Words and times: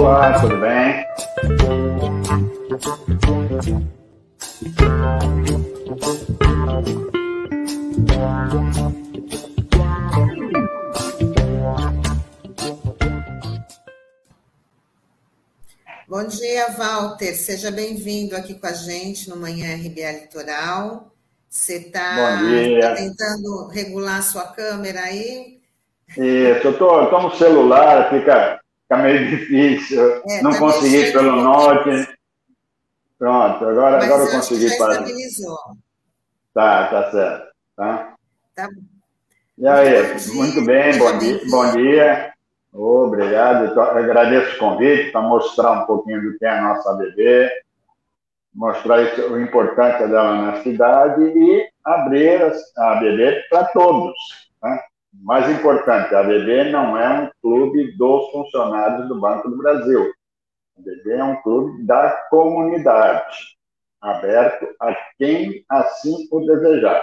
Olá, 0.00 0.40
tudo 0.40 0.56
bem? 0.56 1.04
Bom 16.08 16.24
dia, 16.28 16.70
Walter. 16.78 17.34
Seja 17.34 17.70
bem-vindo 17.70 18.34
aqui 18.34 18.54
com 18.54 18.66
a 18.66 18.72
gente 18.72 19.28
no 19.28 19.36
Manhã 19.36 19.76
RBA 19.76 20.12
Litoral. 20.12 21.12
Você 21.46 21.76
está 21.76 22.38
tá 22.80 22.94
tentando 22.94 23.66
regular 23.66 24.20
a 24.20 24.22
sua 24.22 24.44
câmera 24.44 25.00
aí? 25.00 25.60
Isso, 26.08 26.66
eu 26.66 26.70
estou 26.70 27.22
no 27.22 27.36
celular, 27.36 28.08
fica, 28.08 28.59
fica 28.90 28.96
meio 28.96 29.28
difícil. 29.28 30.22
É, 30.28 30.42
não 30.42 30.50
tá 30.50 30.58
consegui 30.58 31.12
pelo 31.12 31.36
norte. 31.36 32.08
Pronto, 33.16 33.64
agora, 33.64 33.96
Mas 33.98 34.04
agora 34.04 34.22
eu 34.24 34.30
consegui. 34.32 34.76
Para... 34.76 34.92
estabilizou. 34.94 35.58
Tá, 36.52 36.88
tá 36.88 37.10
certo. 37.10 37.46
Tá? 37.76 38.14
Tá. 38.56 38.68
E 39.56 39.66
aí, 39.66 40.16
muito 40.34 40.64
bem, 40.64 40.98
bom 40.98 41.18
dia. 41.18 41.40
Bom 41.48 41.72
dia. 41.72 42.32
Obrigado, 42.72 43.74
eu 43.74 43.82
agradeço 43.82 44.54
o 44.54 44.58
convite 44.58 45.10
para 45.10 45.22
mostrar 45.22 45.72
um 45.72 45.86
pouquinho 45.86 46.22
do 46.22 46.38
que 46.38 46.44
é 46.44 46.50
a 46.50 46.62
nossa 46.62 46.92
ABB, 46.92 47.50
mostrar 48.54 49.02
isso, 49.02 49.32
o 49.32 49.40
importante 49.40 49.98
dela 50.06 50.36
na 50.36 50.62
cidade 50.62 51.20
e 51.20 51.68
abrir 51.84 52.40
a 52.76 52.92
ABB 52.92 53.42
para 53.50 53.64
todos. 53.64 54.14
Né? 54.62 54.80
Mais 55.12 55.50
importante, 55.50 56.14
a 56.14 56.20
ABB 56.20 56.70
não 56.70 56.96
é 56.96 57.20
um 57.20 57.30
clube 57.42 57.96
dos 57.96 58.30
funcionários 58.30 59.08
do 59.08 59.20
Banco 59.20 59.50
do 59.50 59.58
Brasil. 59.58 60.12
A 60.76 60.80
ABB 60.80 61.10
é 61.12 61.24
um 61.24 61.42
clube 61.42 61.84
da 61.84 62.10
comunidade, 62.30 63.36
aberto 64.00 64.66
a 64.80 64.94
quem 65.18 65.64
assim 65.68 66.28
o 66.30 66.40
desejar. 66.40 67.02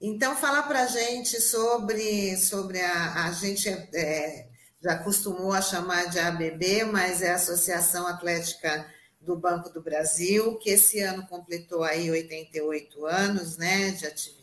Então, 0.00 0.36
fala 0.36 0.62
para 0.62 0.86
gente 0.86 1.40
sobre, 1.40 2.36
sobre 2.36 2.80
a, 2.80 3.24
a 3.24 3.32
gente 3.32 3.68
é, 3.68 4.46
já 4.82 4.92
acostumou 4.92 5.52
a 5.52 5.62
chamar 5.62 6.10
de 6.10 6.18
ABB, 6.18 6.84
mas 6.84 7.22
é 7.22 7.32
a 7.32 7.36
Associação 7.36 8.06
Atlética 8.06 8.86
do 9.20 9.36
Banco 9.36 9.70
do 9.70 9.82
Brasil, 9.82 10.56
que 10.58 10.70
esse 10.70 11.00
ano 11.00 11.26
completou 11.26 11.82
aí 11.82 12.10
88 12.10 13.06
anos 13.06 13.56
né, 13.56 13.90
de 13.90 14.06
atividade, 14.06 14.35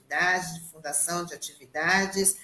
de 0.54 0.62
fundação 0.72 1.26
de 1.26 1.34
atividades. 1.34 2.38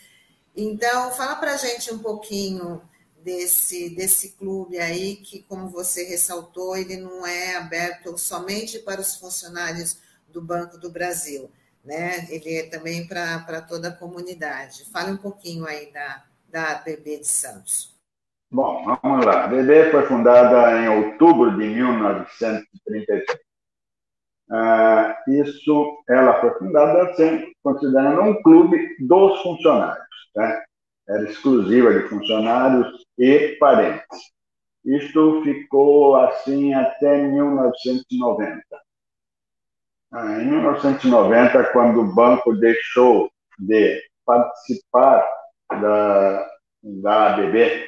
Então, 0.55 1.11
fala 1.11 1.35
para 1.35 1.53
a 1.53 1.57
gente 1.57 1.93
um 1.93 1.99
pouquinho 1.99 2.81
desse, 3.23 3.89
desse 3.89 4.31
clube 4.31 4.79
aí, 4.79 5.17
que, 5.17 5.43
como 5.43 5.69
você 5.69 6.03
ressaltou, 6.03 6.75
ele 6.75 6.97
não 6.97 7.25
é 7.25 7.55
aberto 7.55 8.17
somente 8.17 8.79
para 8.79 9.01
os 9.01 9.15
funcionários 9.15 9.97
do 10.27 10.41
Banco 10.41 10.77
do 10.77 10.89
Brasil 10.89 11.49
né? 11.83 12.27
Ele 12.29 12.57
é 12.57 12.69
também 12.69 13.07
para 13.07 13.61
toda 13.61 13.89
a 13.89 13.95
comunidade. 13.95 14.89
Fale 14.91 15.11
um 15.11 15.17
pouquinho 15.17 15.65
aí 15.65 15.91
da, 15.91 16.23
da 16.49 16.71
ABB 16.73 17.19
de 17.19 17.27
Santos. 17.27 17.97
Bom, 18.51 18.83
vamos 18.85 19.25
lá. 19.25 19.41
A 19.41 19.45
ABB 19.45 19.91
foi 19.91 20.05
fundada 20.07 20.81
em 20.81 20.89
outubro 20.89 21.51
de 21.51 21.67
1933. 21.67 23.48
Ah, 24.51 25.15
isso, 25.27 26.03
ela 26.09 26.39
foi 26.41 26.51
fundada 26.57 27.03
assim, 27.03 27.53
considerando 27.63 28.21
um 28.21 28.41
clube 28.41 28.95
dos 28.99 29.41
funcionários. 29.41 30.07
Né? 30.35 30.63
Era 31.07 31.23
exclusiva 31.23 31.93
de 31.93 32.07
funcionários 32.07 33.05
e 33.17 33.57
parentes. 33.59 34.19
Isto 34.85 35.43
ficou 35.43 36.15
assim 36.15 36.73
até 36.73 37.17
1990. 37.17 38.63
Ah, 40.11 40.41
em 40.41 40.47
1990, 40.47 41.71
quando 41.71 42.01
o 42.01 42.15
banco 42.15 42.55
deixou 42.55 43.29
de 43.59 44.01
participar 44.25 45.27
da, 45.69 46.49
da 46.81 47.35
ABB, 47.35 47.87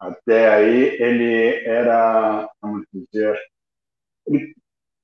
até 0.00 0.54
aí 0.54 1.02
ele 1.02 1.64
era, 1.66 2.48
vamos 2.62 2.86
dizer, 2.92 3.38
ele 4.26 4.54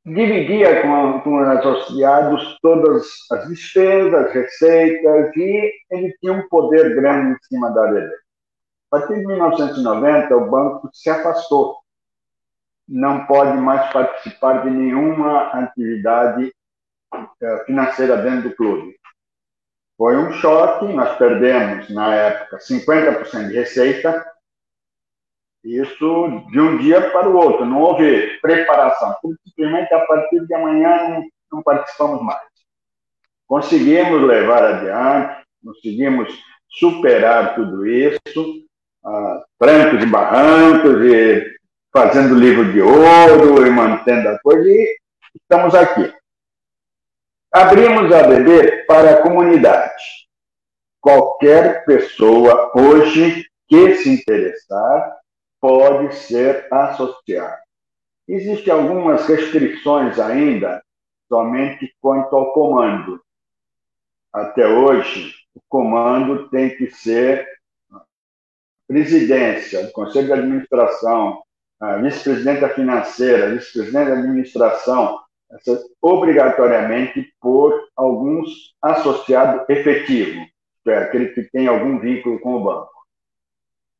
dividia 0.05 0.83
com, 0.83 1.21
com 1.21 1.41
os 1.41 1.49
associados 1.49 2.59
todas 2.61 3.07
as 3.33 3.49
despesas, 3.49 4.33
receitas, 4.33 5.37
e 5.37 5.73
ele 5.91 6.15
tinha 6.21 6.33
um 6.33 6.49
poder 6.49 6.95
grande 6.95 7.33
em 7.33 7.39
cima 7.45 7.71
da 7.71 7.89
ABB. 7.89 8.11
A 8.93 8.99
partir 8.99 9.15
de 9.15 9.27
1990, 9.27 10.37
o 10.37 10.51
banco 10.51 10.91
se 10.93 11.11
afastou 11.11 11.85
não 12.89 13.27
pode 13.27 13.57
mais 13.59 13.91
participar 13.93 14.63
de 14.63 14.71
nenhuma 14.71 15.49
atividade 15.49 16.53
eh, 17.41 17.65
financeira 17.65 18.19
dentro 18.19 18.51
do 18.51 18.57
clube. 18.57 18.95
Foi 19.97 20.17
um 20.17 20.33
choque, 20.33 20.93
nós 20.93 21.17
perdemos, 21.17 21.89
na 21.91 22.15
época, 22.15 22.59
50% 22.59 23.49
de 23.49 23.55
receita, 23.55 24.34
isso 25.65 26.45
de 26.51 26.61
um 26.61 26.77
dia 26.79 27.11
para 27.11 27.29
o 27.29 27.37
outro, 27.37 27.65
não 27.65 27.81
houve 27.81 28.39
preparação, 28.41 29.17
simplesmente 29.47 29.93
a 29.95 30.01
partir 30.07 30.47
de 30.47 30.55
amanhã 30.55 31.25
não, 31.51 31.63
participamos 31.63 32.23
mais. 32.23 32.43
Conseguimos 33.47 34.23
levar 34.23 34.63
adiante, 34.63 35.45
conseguimos 35.65 36.29
superar 36.69 37.55
tudo 37.55 37.87
isso, 37.87 38.21
uh, 39.05 39.43
trancos 39.59 40.03
e 40.03 40.07
barrancos, 40.07 41.03
e 41.03 41.55
fazendo 41.93 42.35
livro 42.35 42.73
de 42.73 42.83
ouro 42.83 43.67
e 43.67 43.71
mantendo 43.71 44.29
a 44.29 44.39
coisa, 44.41 44.69
e 44.69 44.99
estamos 45.41 45.75
aqui. 45.75 46.13
Abrimos 47.53 48.13
a 48.13 48.21
ABB 48.21 48.85
para 48.87 49.13
a 49.13 49.23
comunidade. 49.23 50.03
Qualquer 51.01 51.85
pessoa 51.85 52.73
hoje 52.75 53.47
que 53.69 53.95
se 53.95 54.11
interessar 54.11 55.24
pode 55.65 56.15
ser 56.15 56.69
associado. 56.71 57.57
Existem 58.29 58.71
algumas 58.71 59.27
restrições 59.27 60.19
ainda, 60.21 60.85
somente 61.27 61.91
quanto 62.03 62.37
ao 62.37 62.53
comando. 62.53 63.19
Até 64.31 64.69
hoje, 64.69 65.33
o 65.55 65.61
comando 65.67 66.51
tem 66.51 66.77
que 66.77 66.91
ser 66.91 67.49
presidência, 68.87 69.91
conselho 69.93 70.27
de 70.27 70.33
administração, 70.35 71.43
vice-presidenta 72.03 72.69
financeira, 72.69 73.55
vice-presidente 73.55 74.05
de 74.05 74.13
administração, 74.19 75.19
obrigatoriamente 76.03 77.33
por 77.41 77.89
alguns 77.97 78.75
associado 78.83 79.65
efetivo, 79.71 80.45
é 80.87 80.99
aquele 80.99 81.29
que 81.29 81.45
tem 81.45 81.69
algum 81.69 81.99
vínculo 81.99 82.39
com 82.41 82.57
o 82.57 82.65
banco. 82.65 82.93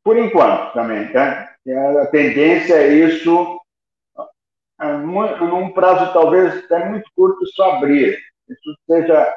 Por 0.03 0.19
enquanto, 0.19 0.75
também, 0.75 1.11
tá? 1.11 1.54
A 1.67 2.07
tendência 2.07 2.75
é 2.75 2.89
isso, 2.89 3.59
num 4.81 5.73
prazo 5.73 6.13
talvez 6.13 6.65
até 6.65 6.85
muito 6.89 7.11
curto, 7.17 7.47
só 7.55 7.73
abrir. 7.73 8.19
Isso 8.49 8.77
seja 8.87 9.35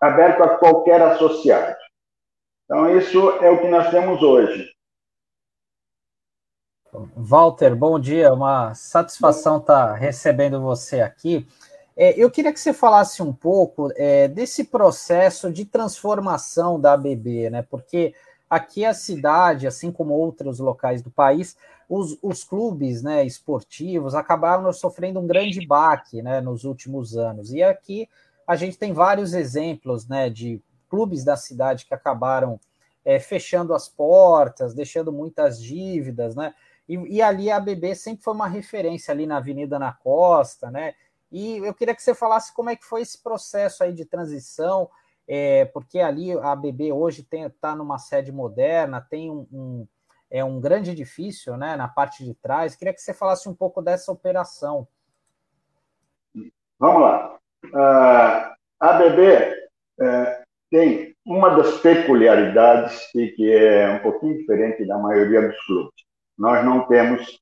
aberto 0.00 0.42
a 0.42 0.56
qualquer 0.56 1.02
associado. 1.02 1.76
Então, 2.64 2.96
isso 2.96 3.30
é 3.42 3.50
o 3.50 3.60
que 3.60 3.68
nós 3.68 3.90
temos 3.90 4.22
hoje. 4.22 4.72
Walter, 7.16 7.74
bom 7.74 7.98
dia, 7.98 8.32
uma 8.32 8.72
satisfação 8.74 9.58
estar 9.58 9.88
tá 9.88 9.94
recebendo 9.94 10.62
você 10.62 11.00
aqui. 11.00 11.46
É, 11.96 12.18
eu 12.18 12.30
queria 12.30 12.52
que 12.52 12.60
você 12.60 12.72
falasse 12.72 13.22
um 13.22 13.32
pouco 13.32 13.92
é, 13.96 14.28
desse 14.28 14.64
processo 14.64 15.52
de 15.52 15.64
transformação 15.64 16.80
da 16.80 16.94
ABB, 16.94 17.50
né? 17.50 17.62
Porque 17.62 18.14
aqui 18.54 18.84
a 18.84 18.94
cidade, 18.94 19.66
assim 19.66 19.90
como 19.90 20.14
outros 20.14 20.60
locais 20.60 21.02
do 21.02 21.10
país, 21.10 21.56
os, 21.88 22.16
os 22.22 22.44
clubes 22.44 23.02
né, 23.02 23.24
esportivos 23.26 24.14
acabaram 24.14 24.72
sofrendo 24.72 25.18
um 25.18 25.26
grande 25.26 25.66
baque 25.66 26.22
né, 26.22 26.40
nos 26.40 26.64
últimos 26.64 27.16
anos. 27.16 27.52
E 27.52 27.62
aqui 27.62 28.08
a 28.46 28.54
gente 28.54 28.78
tem 28.78 28.92
vários 28.92 29.34
exemplos 29.34 30.06
né, 30.06 30.30
de 30.30 30.62
clubes 30.88 31.24
da 31.24 31.36
cidade 31.36 31.84
que 31.84 31.94
acabaram 31.94 32.60
é, 33.04 33.18
fechando 33.18 33.74
as 33.74 33.88
portas, 33.88 34.72
deixando 34.72 35.12
muitas 35.12 35.60
dívidas, 35.60 36.36
né? 36.36 36.54
E, 36.88 36.94
e, 37.16 37.22
ali 37.22 37.50
a 37.50 37.56
ABB 37.56 37.94
sempre 37.94 38.22
foi 38.22 38.34
uma 38.34 38.46
referência 38.46 39.12
ali 39.12 39.26
na 39.26 39.38
Avenida 39.38 39.78
na 39.78 39.92
Costa, 39.92 40.70
né? 40.70 40.94
E 41.32 41.56
eu 41.56 41.74
queria 41.74 41.94
que 41.94 42.02
você 42.02 42.14
falasse 42.14 42.54
como 42.54 42.70
é 42.70 42.76
que 42.76 42.84
foi 42.84 43.02
esse 43.02 43.18
processo 43.18 43.82
aí 43.82 43.92
de 43.92 44.04
transição, 44.04 44.88
é, 45.26 45.64
porque 45.66 45.98
ali 46.00 46.32
a 46.32 46.52
ABB 46.52 46.92
hoje 46.92 47.26
está 47.30 47.74
numa 47.74 47.98
sede 47.98 48.30
moderna, 48.32 49.00
tem 49.00 49.30
um, 49.30 49.46
um, 49.52 49.88
é 50.30 50.44
um 50.44 50.60
grande 50.60 50.90
edifício, 50.90 51.56
né? 51.56 51.76
Na 51.76 51.88
parte 51.88 52.24
de 52.24 52.34
trás. 52.34 52.76
Queria 52.76 52.92
que 52.92 53.00
você 53.00 53.14
falasse 53.14 53.48
um 53.48 53.54
pouco 53.54 53.80
dessa 53.80 54.12
operação. 54.12 54.86
Vamos 56.78 57.02
lá. 57.02 57.38
Uh, 57.64 58.54
a 58.80 58.90
ABB 58.90 59.20
uh, 60.00 60.44
tem 60.70 61.14
uma 61.24 61.56
das 61.56 61.78
peculiaridades 61.78 63.14
e 63.14 63.28
que 63.28 63.50
é 63.50 63.90
um 63.90 64.00
pouquinho 64.00 64.38
diferente 64.38 64.84
da 64.86 64.98
maioria 64.98 65.48
dos 65.48 65.66
clubes 65.66 66.04
nós 66.36 66.64
não 66.64 66.86
temos 66.86 67.40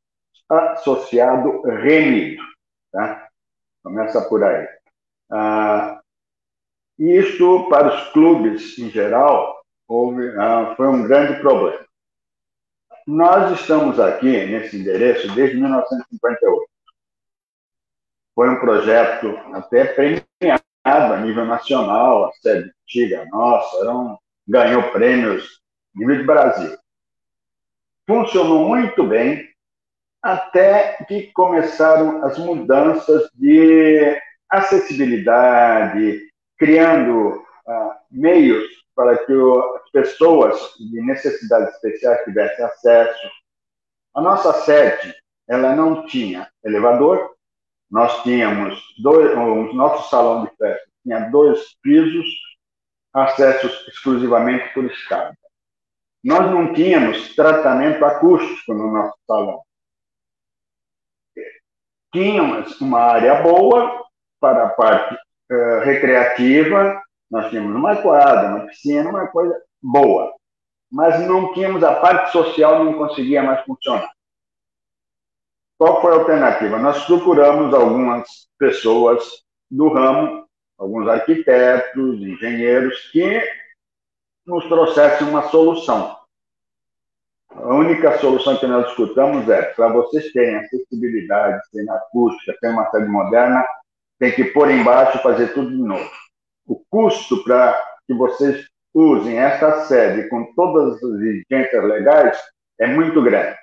associado 0.49 1.63
remido. 1.63 2.43
Tá? 2.93 3.29
Começa 3.83 4.21
por 4.29 4.45
aí. 4.45 4.69
Ah, 5.31 6.02
isso, 7.11 7.69
para 7.69 7.95
os 7.95 8.13
clubes 8.13 8.79
em 8.79 8.89
geral, 8.89 9.61
houve, 9.89 10.29
ah, 10.39 10.75
foi 10.77 10.87
um 10.87 11.03
grande 11.03 11.41
problema. 11.41 11.85
Nós 13.07 13.61
estamos 13.61 13.99
aqui 13.99 14.47
nesse 14.47 14.79
endereço 14.79 15.35
desde 15.35 15.57
1958. 15.57 16.71
Foi 18.35 18.49
um 18.49 18.61
projeto 18.61 19.37
até 19.53 19.85
premiado 19.85 20.63
a 20.85 21.21
nível 21.21 21.45
nacional, 21.45 22.27
a 22.27 22.33
sede 22.35 22.71
antiga 22.83 23.27
nossa, 23.33 23.81
era 23.81 23.97
um, 23.97 24.17
ganhou 24.47 24.91
prêmios 24.93 25.61
nível 25.95 26.19
de 26.19 26.23
Brasil. 26.25 26.79
Funcionou 28.07 28.69
muito 28.69 29.05
bem 29.05 29.49
até 30.23 31.05
que 31.09 31.33
começaram 31.33 32.25
as 32.25 32.39
mudanças 32.39 33.29
de 33.35 34.17
acessibilidade, 34.49 36.32
criando 36.63 37.45
ah, 37.67 38.01
meios 38.09 38.65
para 38.95 39.19
que 39.27 39.33
o, 39.33 39.75
as 39.75 39.91
pessoas 39.91 40.57
de 40.79 41.03
necessidades 41.03 41.75
especiais 41.75 42.23
tivessem 42.23 42.65
acesso. 42.65 43.29
A 44.15 44.21
nossa 44.21 44.53
sede, 44.61 45.13
ela 45.49 45.75
não 45.75 46.07
tinha 46.07 46.49
elevador, 46.63 47.35
nós 47.91 48.23
tínhamos 48.23 48.81
dois, 49.03 49.37
o 49.37 49.75
nosso 49.75 50.09
salão 50.09 50.45
de 50.45 50.57
festa 50.57 50.87
tinha 51.03 51.29
dois 51.31 51.75
pisos, 51.83 52.27
acessos 53.13 53.89
exclusivamente 53.89 54.73
por 54.73 54.85
escada. 54.85 55.37
Nós 56.23 56.49
não 56.49 56.73
tínhamos 56.73 57.35
tratamento 57.35 58.05
acústico 58.05 58.73
no 58.73 58.93
nosso 58.93 59.19
salão. 59.27 59.63
Tínhamos 62.13 62.81
uma 62.81 63.01
área 63.01 63.43
boa 63.43 64.07
para 64.39 64.67
a 64.67 64.71
parte 64.71 65.19
uh, 65.51 65.81
recreativa, 65.85 67.01
nós 67.31 67.49
tínhamos 67.51 67.75
uma 67.75 67.97
quadra, 67.97 68.49
uma 68.49 68.67
piscina, 68.67 69.09
uma 69.09 69.27
coisa 69.29 69.59
boa. 69.83 70.33
Mas 70.91 71.21
não 71.27 71.53
tínhamos 71.55 71.83
a 71.83 71.95
parte 71.95 72.31
social, 72.31 72.85
não 72.85 72.95
conseguia 72.95 73.43
mais 73.43 73.65
funcionar. 73.65 74.11
Qual 75.79 76.01
foi 76.01 76.13
a 76.13 76.17
alternativa? 76.17 76.79
Nós 76.79 77.05
procuramos 77.07 77.75
algumas 77.75 78.29
pessoas 78.59 79.43
do 79.71 79.89
ramo, 79.89 80.47
alguns 80.79 81.09
arquitetos, 81.09 82.21
engenheiros, 82.21 83.11
que 83.11 83.43
nos 84.47 84.65
trouxessem 84.67 85.27
uma 85.29 85.49
solução. 85.49 86.19
A 87.51 87.75
única 87.75 88.19
solução 88.19 88.57
que 88.59 88.67
nós 88.67 88.89
escutamos 88.89 89.49
é, 89.49 89.63
para 89.63 89.89
vocês 89.89 90.33
terem 90.33 90.57
acessibilidade, 90.57 91.63
terem 91.71 91.91
acústica, 91.91 92.57
terem 92.61 92.77
uma 92.77 92.91
sede 92.91 93.09
moderna, 93.09 93.65
tem 94.23 94.31
que 94.31 94.45
pôr 94.45 94.71
embaixo 94.71 95.19
e 95.19 95.23
fazer 95.23 95.53
tudo 95.53 95.69
de 95.69 95.83
novo. 95.83 96.09
O 96.65 96.81
custo 96.89 97.43
para 97.43 97.77
que 98.07 98.15
vocês 98.15 98.65
usem 98.95 99.37
essa 99.37 99.85
sede 99.87 100.29
com 100.29 100.55
todas 100.55 100.95
as 100.95 101.03
exigências 101.03 101.85
legais 101.85 102.41
é 102.79 102.87
muito 102.87 103.21
grande. 103.21 103.59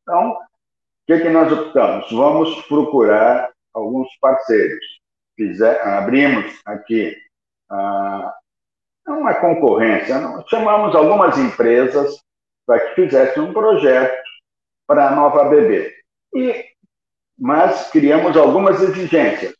Então, 0.00 0.38
que, 1.06 1.18
que 1.18 1.28
nós 1.28 1.52
optamos? 1.52 2.10
Vamos 2.12 2.66
procurar 2.66 3.50
alguns 3.74 4.08
parceiros. 4.22 4.82
Fizer, 5.36 5.78
abrimos 5.86 6.58
aqui 6.64 7.14
ah, 7.68 8.34
uma 9.06 9.34
concorrência, 9.34 10.16
chamamos 10.48 10.96
algumas 10.96 11.36
empresas 11.36 12.16
para 12.66 12.80
que 12.80 12.94
fizessem 12.94 13.42
um 13.42 13.52
projeto 13.52 14.18
para 14.86 15.08
a 15.08 15.14
nova 15.14 15.44
BB. 15.44 15.94
E, 16.36 16.64
mas 17.38 17.90
criamos 17.90 18.34
algumas 18.34 18.80
exigências. 18.80 19.59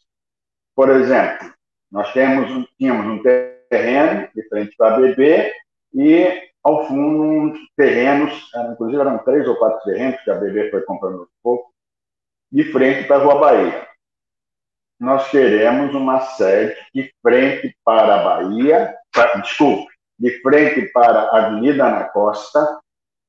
Por 0.81 0.89
exemplo, 0.93 1.53
nós 1.93 2.11
temos, 2.15 2.67
tínhamos 2.79 3.07
um 3.07 3.23
terreno 3.23 4.31
de 4.35 4.49
frente 4.49 4.75
para 4.79 4.97
BB 4.97 5.53
e 5.93 6.51
ao 6.65 6.89
fundo, 6.89 7.55
terrenos, 7.77 8.51
inclusive 8.73 8.99
eram 8.99 9.19
três 9.19 9.47
ou 9.47 9.57
quatro 9.57 9.79
terrenos 9.85 10.19
que 10.23 10.31
a 10.31 10.37
BB 10.37 10.71
foi 10.71 10.81
comprando 10.85 11.29
pouco, 11.43 11.71
de 12.51 12.65
frente 12.73 13.07
para 13.07 13.17
a 13.17 13.19
Rua 13.19 13.39
Bahia. 13.39 13.89
Nós 14.99 15.31
queremos 15.31 15.95
uma 15.95 16.19
sede 16.21 16.75
de 16.95 17.13
frente 17.21 17.77
para 17.85 18.15
a 18.15 18.25
Bahia, 18.25 18.97
desculpe, 19.43 19.93
de 20.19 20.41
frente 20.41 20.91
para 20.95 21.25
a 21.25 21.45
Avenida 21.45 21.89
Ana 21.89 22.05
Costa, 22.05 22.81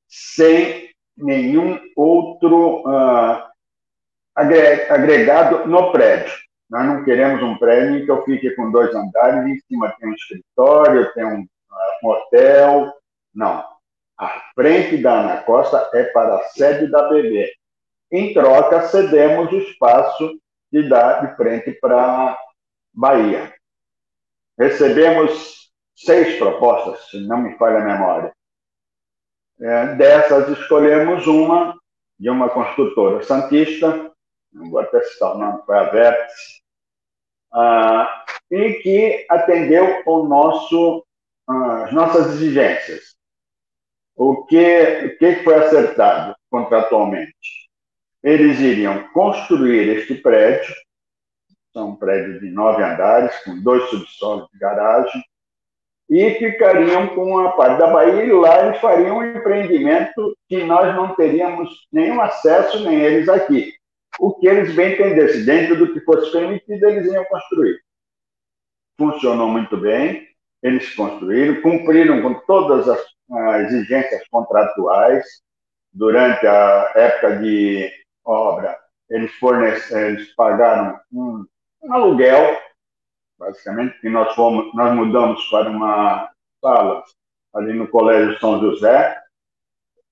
sem 0.08 0.90
nenhum 1.18 1.78
outro 1.98 2.82
uh, 2.88 3.44
agregado 4.38 5.68
no 5.68 5.92
prédio. 5.92 6.41
Nós 6.72 6.86
não 6.86 7.04
queremos 7.04 7.44
um 7.44 7.58
prédio 7.58 7.98
em 7.98 8.06
que 8.06 8.12
eu 8.12 8.24
fique 8.24 8.50
com 8.56 8.72
dois 8.72 8.96
andares, 8.96 9.46
em 9.46 9.60
cima 9.68 9.94
tem 10.00 10.10
um 10.10 10.14
escritório, 10.14 11.14
tem 11.14 11.26
um, 11.26 11.46
um 12.02 12.08
hotel, 12.08 12.94
não. 13.36 13.66
A 14.18 14.42
frente 14.56 15.02
da 15.02 15.20
Ana 15.20 15.42
Costa 15.42 15.90
é 15.94 16.06
para 16.06 16.36
a 16.38 16.44
sede 16.44 16.90
da 16.90 17.10
BB. 17.10 17.52
Em 18.10 18.34
troca, 18.34 18.84
cedemos 18.84 19.52
o 19.52 19.58
espaço 19.58 20.40
de 20.72 20.88
dar 20.88 21.28
de 21.28 21.36
frente 21.36 21.74
para 21.74 22.38
Bahia. 22.94 23.54
Recebemos 24.58 25.72
seis 25.94 26.38
propostas, 26.38 27.10
se 27.10 27.20
não 27.28 27.40
me 27.40 27.58
falha 27.58 27.80
a 27.80 27.86
memória. 27.86 28.34
É, 29.60 29.96
dessas, 29.96 30.58
escolhemos 30.58 31.28
uma 31.28 31.78
de 32.18 32.30
uma 32.30 32.50
construtora 32.50 33.24
santista, 33.24 34.11
não 34.54 34.70
vou 34.70 34.80
até 34.80 35.02
citar 35.04 35.36
o 35.36 35.38
nome, 35.38 35.64
foi 35.66 35.78
a 35.78 35.90
Vértice, 35.90 36.62
ah, 37.54 38.26
e 38.50 38.74
que 38.76 39.26
atendeu 39.30 40.04
o 40.06 40.24
nosso, 40.24 41.06
ah, 41.48 41.86
as 41.86 41.94
nossas 41.94 42.34
exigências. 42.34 43.16
O 44.16 44.46
que, 44.46 45.06
o 45.06 45.18
que 45.18 45.44
foi 45.44 45.56
acertado 45.56 46.36
contratualmente? 46.50 47.34
Eles 48.24 48.60
iriam 48.60 49.08
construir 49.10 49.98
este 49.98 50.16
prédio, 50.16 50.76
são 51.74 51.90
um 51.90 51.96
prédio 51.96 52.40
de 52.40 52.52
nove 52.52 52.84
andares, 52.84 53.44
com 53.44 53.60
dois 53.62 53.90
subsolos 53.90 54.48
de 54.52 54.60
garagem, 54.60 55.24
e 56.10 56.32
ficariam 56.32 57.08
com 57.16 57.40
a 57.40 57.54
parte 57.54 57.80
da 57.80 57.88
Bahia, 57.88 58.26
e 58.26 58.32
lá 58.34 58.66
eles 58.66 58.82
fariam 58.82 59.20
um 59.20 59.24
empreendimento 59.24 60.38
que 60.48 60.62
nós 60.64 60.94
não 60.94 61.16
teríamos 61.16 61.70
nenhum 61.92 62.20
acesso, 62.20 62.84
nem 62.84 63.00
eles 63.00 63.30
aqui. 63.30 63.74
O 64.20 64.34
que 64.36 64.48
eles 64.48 64.76
bem 64.76 64.94
entendessem, 64.94 65.46
dentro 65.46 65.78
do 65.78 65.94
que 65.94 66.02
fosse 66.02 66.32
permitido, 66.32 66.86
eles 66.86 67.12
iam 67.12 67.26
construir. 67.26 67.82
Funcionou 68.98 69.48
muito 69.48 69.78
bem, 69.78 70.28
eles 70.62 70.94
construíram, 70.94 71.62
cumpriram 71.62 72.22
com 72.22 72.36
todas 72.46 72.88
as 72.88 73.04
exigências 73.62 74.28
contratuais. 74.30 75.26
Durante 75.94 76.48
a 76.48 76.92
época 76.96 77.38
de 77.38 77.92
obra, 78.24 78.78
eles, 79.10 79.32
eles 79.92 80.34
pagaram 80.36 81.00
um, 81.12 81.46
um 81.84 81.94
aluguel, 81.94 82.58
basicamente, 83.38 84.00
que 84.00 84.08
nós, 84.08 84.34
fomos, 84.36 84.74
nós 84.74 84.96
mudamos 84.96 85.44
para 85.50 85.70
uma 85.70 86.32
sala 86.62 87.04
ali 87.54 87.74
no 87.74 87.88
Colégio 87.88 88.40
São 88.40 88.62
José. 88.62 89.21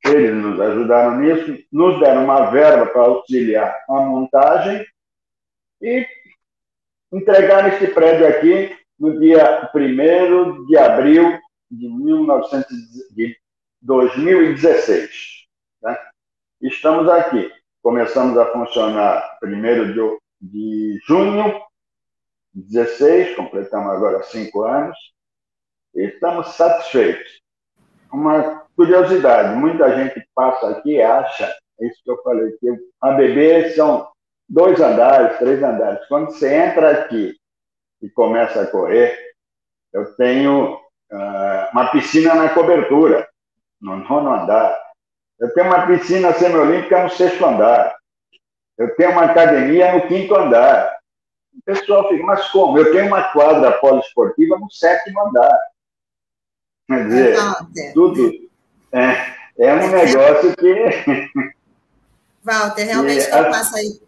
Eles 0.10 0.36
nos 0.36 0.60
ajudaram 0.60 1.20
nisso, 1.20 1.64
nos 1.72 2.00
deram 2.00 2.24
uma 2.24 2.50
verba 2.50 2.88
para 2.88 3.02
auxiliar 3.02 3.76
a 3.88 3.94
montagem 4.02 4.86
e 5.82 6.08
entregaram 7.12 7.70
este 7.70 7.88
prédio 7.88 8.28
aqui 8.28 8.76
no 9.00 9.20
dia 9.20 9.70
1 9.74 10.66
de 10.66 10.78
abril 10.78 11.40
de, 11.70 11.88
1900, 11.88 12.68
de 13.12 13.38
2016. 13.82 15.10
Né? 15.82 15.98
Estamos 16.62 17.08
aqui. 17.08 17.52
Começamos 17.82 18.38
a 18.38 18.48
funcionar 18.48 19.38
primeiro 19.40 19.94
de, 19.94 20.20
de 20.42 21.00
junho 21.06 21.62
de 22.54 22.64
16, 22.64 23.36
completamos 23.36 23.92
agora 23.92 24.24
cinco 24.24 24.64
anos, 24.64 24.98
e 25.94 26.06
estamos 26.06 26.56
satisfeitos. 26.56 27.42
Uma 28.12 28.66
curiosidade, 28.76 29.56
muita 29.56 29.96
gente 29.96 30.28
passa 30.34 30.70
aqui 30.70 30.94
e 30.94 31.02
acha, 31.02 31.46
é 31.80 31.88
isso 31.88 32.02
que 32.04 32.12
eu 32.12 32.22
falei, 32.24 32.52
que 32.54 32.68
a 33.02 33.12
bebê 33.12 33.70
são 33.72 34.10
dois 34.48 34.80
andares, 34.80 35.38
três 35.38 35.62
andares. 35.62 36.06
Quando 36.08 36.32
você 36.32 36.54
entra 36.54 36.92
aqui 36.92 37.36
e 38.02 38.10
começa 38.10 38.62
a 38.62 38.68
correr, 38.68 39.18
eu 39.94 40.16
tenho 40.16 40.76
uh, 40.76 41.72
uma 41.72 41.92
piscina 41.92 42.34
na 42.34 42.50
cobertura, 42.50 43.28
no 43.82 43.98
nono 43.98 44.34
andar. 44.34 44.78
Eu 45.40 45.54
tenho 45.54 45.68
uma 45.68 45.88
piscina 45.88 46.34
semiolímpica 46.34 47.04
no 47.04 47.10
sexto 47.10 47.46
andar. 47.46 47.96
Eu 48.78 48.96
tenho 48.96 49.12
uma 49.12 49.26
academia 49.26 49.94
no 49.94 50.08
quinto 50.08 50.36
andar. 50.36 50.98
O 51.54 51.62
pessoal 51.64 52.08
fica, 52.10 52.24
mas 52.24 52.50
como? 52.50 52.78
Eu 52.78 52.92
tenho 52.92 53.08
uma 53.08 53.24
quadra 53.32 53.72
poliesportiva 53.74 54.58
no 54.58 54.70
sétimo 54.72 55.28
andar. 55.28 55.58
Quer 56.90 57.08
dizer, 57.08 57.94
tudo 57.94 58.50
é, 58.92 59.36
é 59.60 59.76
um 59.76 59.92
negócio 59.92 60.56
que 60.56 61.54
Walter, 62.44 62.84
realmente 62.84 63.22
e, 63.22 63.30
quem 63.30 63.40
a... 63.40 63.50
passa 63.52 63.78
aí, 63.78 64.02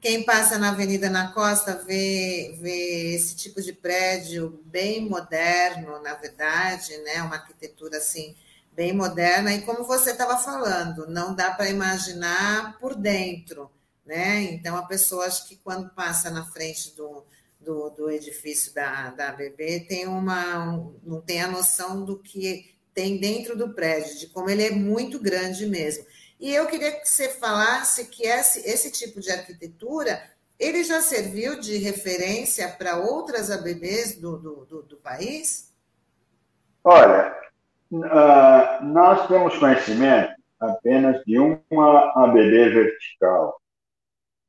quem 0.00 0.22
passa 0.24 0.58
na 0.58 0.70
Avenida 0.70 1.10
na 1.10 1.30
Costa 1.32 1.82
vê, 1.86 2.56
vê 2.58 3.14
esse 3.14 3.36
tipo 3.36 3.60
de 3.60 3.74
prédio 3.74 4.58
bem 4.64 5.06
moderno, 5.06 6.00
na 6.00 6.14
verdade, 6.14 6.96
né? 7.04 7.22
Uma 7.22 7.36
arquitetura 7.36 7.98
assim 7.98 8.34
bem 8.72 8.94
moderna 8.94 9.52
e 9.52 9.60
como 9.60 9.84
você 9.84 10.12
estava 10.12 10.38
falando, 10.38 11.06
não 11.06 11.34
dá 11.34 11.50
para 11.50 11.68
imaginar 11.68 12.78
por 12.78 12.94
dentro, 12.94 13.70
né? 14.06 14.40
Então 14.44 14.74
a 14.74 14.86
pessoa 14.86 15.26
acho 15.26 15.46
que 15.46 15.56
quando 15.56 15.90
passa 15.90 16.30
na 16.30 16.46
frente 16.46 16.96
do, 16.96 17.26
do, 17.70 17.90
do 17.90 18.10
edifício 18.10 18.74
da, 18.74 19.10
da 19.10 19.28
ABB 19.28 19.86
tem 19.88 20.08
uma 20.08 20.74
um, 20.74 20.96
não 21.04 21.20
tem 21.20 21.40
a 21.40 21.46
noção 21.46 22.04
do 22.04 22.18
que 22.18 22.74
tem 22.92 23.18
dentro 23.18 23.56
do 23.56 23.72
prédio, 23.72 24.18
de 24.18 24.26
como 24.26 24.50
ele 24.50 24.64
é 24.64 24.70
muito 24.72 25.20
grande 25.20 25.64
mesmo. 25.66 26.04
E 26.40 26.52
eu 26.52 26.66
queria 26.66 26.90
que 26.90 27.08
você 27.08 27.28
falasse 27.28 28.08
que 28.08 28.26
esse, 28.26 28.68
esse 28.68 28.90
tipo 28.90 29.20
de 29.20 29.30
arquitetura 29.30 30.20
ele 30.58 30.82
já 30.82 31.00
serviu 31.00 31.60
de 31.60 31.76
referência 31.78 32.68
para 32.68 32.98
outras 32.98 33.50
ABBs 33.50 34.16
do, 34.16 34.36
do, 34.36 34.64
do, 34.66 34.82
do 34.82 34.96
país? 34.96 35.72
Olha, 36.82 37.34
uh, 37.92 38.84
nós 38.84 39.28
temos 39.28 39.56
conhecimento 39.56 40.34
apenas 40.58 41.22
de 41.24 41.38
uma 41.38 42.12
ABB 42.24 42.68
vertical, 42.70 43.59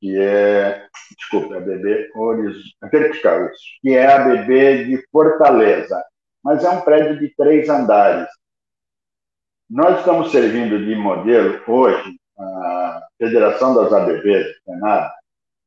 que 0.02 0.18
é, 0.18 0.88
desculpa, 1.16 1.58
ABB 1.58 2.10
horizontal, 2.16 2.90
vertical, 2.90 3.46
isso, 3.46 3.62
que 3.80 3.90
é 3.90 4.04
a 4.04 4.16
ABB 4.16 4.86
de 4.86 5.06
Fortaleza, 5.12 6.04
mas 6.42 6.64
é 6.64 6.70
um 6.70 6.80
prédio 6.80 7.20
de 7.20 7.32
três 7.36 7.68
andares. 7.68 8.28
Nós 9.70 10.00
estamos 10.00 10.32
servindo 10.32 10.84
de 10.84 10.96
modelo 10.96 11.62
hoje, 11.68 12.18
a 12.36 13.06
Federação 13.16 13.76
das 13.76 13.92
ABBs, 13.92 14.60
Senado, 14.64 15.12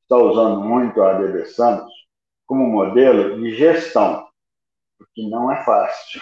está 0.01 0.17
usando 0.17 0.61
muito 0.65 1.01
a 1.01 1.11
ABB 1.11 1.45
Santos 1.45 1.93
como 2.45 2.67
modelo 2.67 3.41
de 3.41 3.55
gestão, 3.55 4.27
porque 4.97 5.23
não 5.29 5.49
é 5.49 5.63
fácil. 5.63 6.21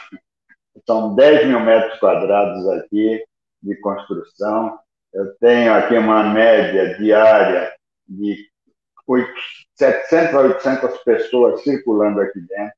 São 0.86 1.16
10 1.16 1.48
mil 1.48 1.60
metros 1.60 2.00
quadrados 2.00 2.68
aqui 2.70 3.26
de 3.64 3.76
construção. 3.78 4.80
Eu 5.12 5.36
tenho 5.38 5.74
aqui 5.74 5.98
uma 5.98 6.24
média 6.24 6.96
diária 6.98 7.74
de 8.08 8.50
700 9.76 10.36
a 10.36 10.40
800 10.40 10.98
pessoas 11.00 11.62
circulando 11.64 12.22
aqui 12.22 12.40
dentro. 12.40 12.76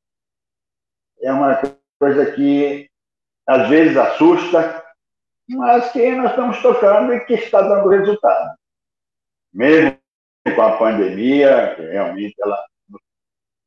É 1.22 1.32
uma 1.32 1.62
coisa 2.00 2.32
que 2.32 2.90
às 3.48 3.70
vezes 3.70 3.96
assusta, 3.96 4.84
mas 5.50 5.92
que 5.92 6.12
nós 6.12 6.32
estamos 6.32 6.62
tocando 6.62 7.14
e 7.14 7.20
que 7.26 7.34
está 7.36 7.62
dando 7.62 7.90
resultado. 7.90 8.56
Mesmo 9.54 9.98
com 10.56 10.62
a 10.62 10.78
pandemia, 10.78 11.76
realmente 11.76 12.36
ela 12.42 12.64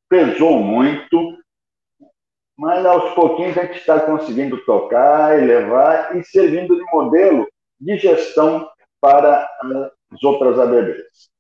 pesou 0.09 0.59
muito, 0.59 1.39
mas 2.57 2.85
aos 2.85 3.15
pouquinhos 3.15 3.57
a 3.57 3.65
gente 3.65 3.79
está 3.79 4.01
conseguindo 4.01 4.65
tocar 4.65 5.39
e 5.39 5.47
levar 5.47 6.17
e 6.17 6.25
servindo 6.25 6.77
de 6.77 6.85
modelo 6.93 7.47
de 7.81 7.97
gestão 7.99 8.69
para 9.01 9.49
as 10.11 10.23
outras 10.23 10.59
ABBs. 10.59 11.31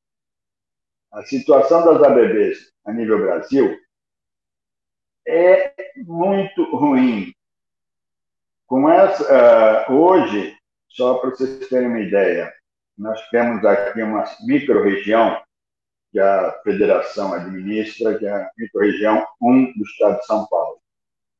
A 1.12 1.22
situação 1.22 1.84
das 1.84 2.02
ABBs 2.02 2.72
a 2.84 2.92
nível 2.92 3.18
Brasil 3.18 3.78
é 5.26 5.74
muito 5.96 6.64
ruim. 6.76 7.32
Com 8.66 8.90
essa, 8.90 9.88
uh, 9.88 9.92
hoje, 9.94 10.56
só 10.88 11.14
para 11.14 11.30
vocês 11.30 11.68
terem 11.68 11.88
uma 11.88 12.00
ideia, 12.00 12.52
nós 12.96 13.20
temos 13.30 13.64
aqui 13.64 14.02
uma 14.02 14.24
micro-região 14.44 15.40
que 16.12 16.18
a 16.18 16.60
federação 16.62 17.32
administra, 17.32 18.18
que 18.18 18.26
é 18.26 18.30
a 18.30 18.50
micro-região 18.58 19.26
1 19.40 19.72
do 19.74 19.84
estado 19.84 20.18
de 20.18 20.26
São 20.26 20.46
Paulo. 20.46 20.78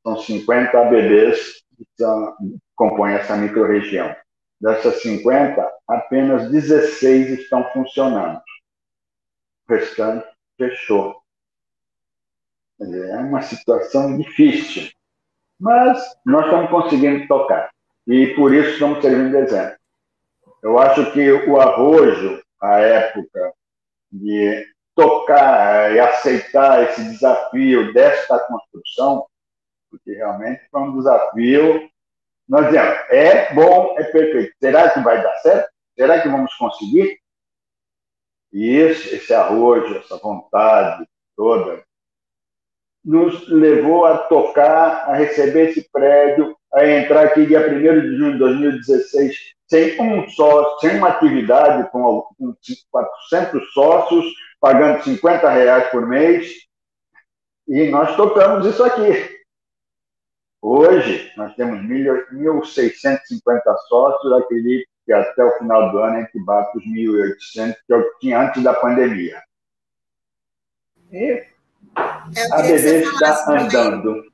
São 0.03 0.17
50 0.19 0.79
ABBs 0.79 1.63
que 1.77 1.87
são, 1.99 2.37
compõem 2.75 3.15
essa 3.15 3.37
micro-região. 3.37 4.15
Dessas 4.61 5.03
50, 5.03 5.71
apenas 5.87 6.51
16 6.51 7.41
estão 7.41 7.65
funcionando. 7.73 8.41
Restante 9.69 10.27
fechou. 10.57 11.21
É 12.81 13.17
uma 13.17 13.43
situação 13.43 14.17
difícil. 14.17 14.91
Mas 15.61 16.01
nós 16.25 16.45
estamos 16.45 16.71
conseguindo 16.71 17.27
tocar. 17.27 17.71
E 18.07 18.29
por 18.35 18.55
isso 18.55 18.71
estamos 18.71 19.03
servindo 19.03 19.31
de 19.31 19.37
exemplo. 19.37 19.77
Eu 20.63 20.79
acho 20.79 21.13
que 21.13 21.31
o 21.31 21.61
arrojo, 21.61 22.43
a 22.61 22.79
época 22.79 23.53
de 24.11 24.67
tocar 24.95 25.95
e 25.95 26.01
aceitar 26.01 26.83
esse 26.85 27.05
desafio 27.05 27.93
desta 27.93 28.39
construção, 28.41 29.27
porque 29.91 30.13
realmente 30.13 30.63
foi 30.71 30.81
um 30.81 30.97
desafio. 30.97 31.89
Nós 32.49 32.67
dizemos, 32.67 32.99
é 33.11 33.55
bom, 33.55 33.95
é 33.99 34.05
perfeito. 34.05 34.55
Será 34.61 34.91
que 34.91 35.01
vai 35.01 35.23
dar 35.23 35.37
certo? 35.39 35.71
Será 35.97 36.21
que 36.21 36.29
vamos 36.29 36.55
conseguir? 36.55 37.21
E 38.53 38.77
esse, 38.77 39.15
esse 39.15 39.35
arrojo, 39.35 39.97
essa 39.97 40.17
vontade 40.17 41.07
toda, 41.37 41.83
nos 43.05 43.49
levou 43.49 44.05
a 44.05 44.19
tocar, 44.19 45.09
a 45.09 45.15
receber 45.15 45.71
esse 45.71 45.89
prédio, 45.91 46.57
a 46.75 46.87
entrar 46.87 47.27
aqui 47.27 47.47
dia 47.47 47.61
1 47.61 48.01
de 48.01 48.17
junho 48.17 48.33
de 48.33 48.39
2016 48.39 49.59
sem 49.69 50.01
um 50.01 50.29
sócio, 50.31 50.81
sem 50.81 50.99
uma 50.99 51.09
atividade 51.09 51.91
com 51.91 52.27
400 52.91 53.73
sócios, 53.73 54.25
pagando 54.59 55.05
50 55.05 55.51
reais 55.51 55.91
por 55.91 56.07
mês, 56.07 56.51
e 57.69 57.91
nós 57.91 58.17
tocamos 58.17 58.67
isso 58.67 58.83
aqui. 58.83 59.39
Hoje, 60.61 61.31
nós 61.37 61.55
temos 61.55 61.81
1.650 61.81 63.77
sócios, 63.89 64.33
acredito 64.33 64.89
que 65.09 65.13
até 65.15 65.43
o 65.43 65.57
final 65.57 65.91
do 65.91 65.99
ano 66.01 66.19
a 66.19 66.21
gente 66.21 66.39
bate 66.45 66.77
os 66.77 66.85
1.800 66.85 67.77
que 67.87 67.95
eu 67.95 68.19
tinha 68.21 68.43
antes 68.43 68.63
da 68.63 68.75
pandemia. 68.75 69.43
E 71.11 71.47
a 71.97 72.61
bebê 72.61 73.05
está 73.05 73.51
andando. 73.51 74.17
Também, 74.17 74.33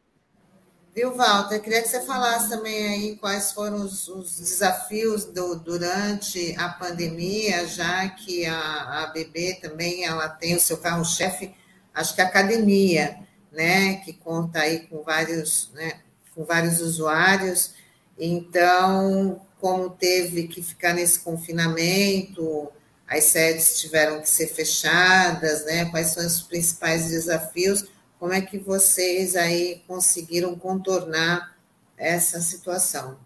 viu, 0.92 1.14
Walter? 1.14 1.54
Eu 1.54 1.60
queria 1.60 1.80
que 1.80 1.88
você 1.88 2.00
falasse 2.04 2.50
também 2.50 2.88
aí 2.88 3.16
quais 3.18 3.52
foram 3.52 3.76
os, 3.76 4.08
os 4.08 4.36
desafios 4.40 5.26
do, 5.26 5.54
durante 5.60 6.56
a 6.58 6.70
pandemia, 6.70 7.68
já 7.68 8.08
que 8.08 8.44
a, 8.44 9.04
a 9.04 9.06
BB 9.12 9.60
também 9.62 10.04
ela 10.04 10.28
tem 10.28 10.56
o 10.56 10.60
seu 10.60 10.78
carro-chefe, 10.78 11.54
acho 11.94 12.16
que 12.16 12.20
a 12.20 12.24
academia, 12.26 13.16
né, 13.52 13.98
que 14.04 14.12
conta 14.12 14.58
aí 14.58 14.88
com 14.88 15.04
vários, 15.04 15.70
né, 15.72 16.00
com 16.34 16.44
vários 16.44 16.80
usuários. 16.80 17.74
Então, 18.18 19.40
como 19.64 19.88
teve 19.88 20.46
que 20.46 20.60
ficar 20.60 20.92
nesse 20.92 21.24
confinamento, 21.24 22.70
as 23.08 23.24
sedes 23.24 23.80
tiveram 23.80 24.20
que 24.20 24.28
ser 24.28 24.48
fechadas, 24.48 25.64
né? 25.64 25.86
Quais 25.90 26.08
são 26.08 26.22
os 26.22 26.42
principais 26.42 27.08
desafios? 27.08 27.90
Como 28.18 28.34
é 28.34 28.42
que 28.42 28.58
vocês 28.58 29.34
aí 29.34 29.82
conseguiram 29.86 30.54
contornar 30.54 31.56
essa 31.96 32.40
situação? 32.40 33.16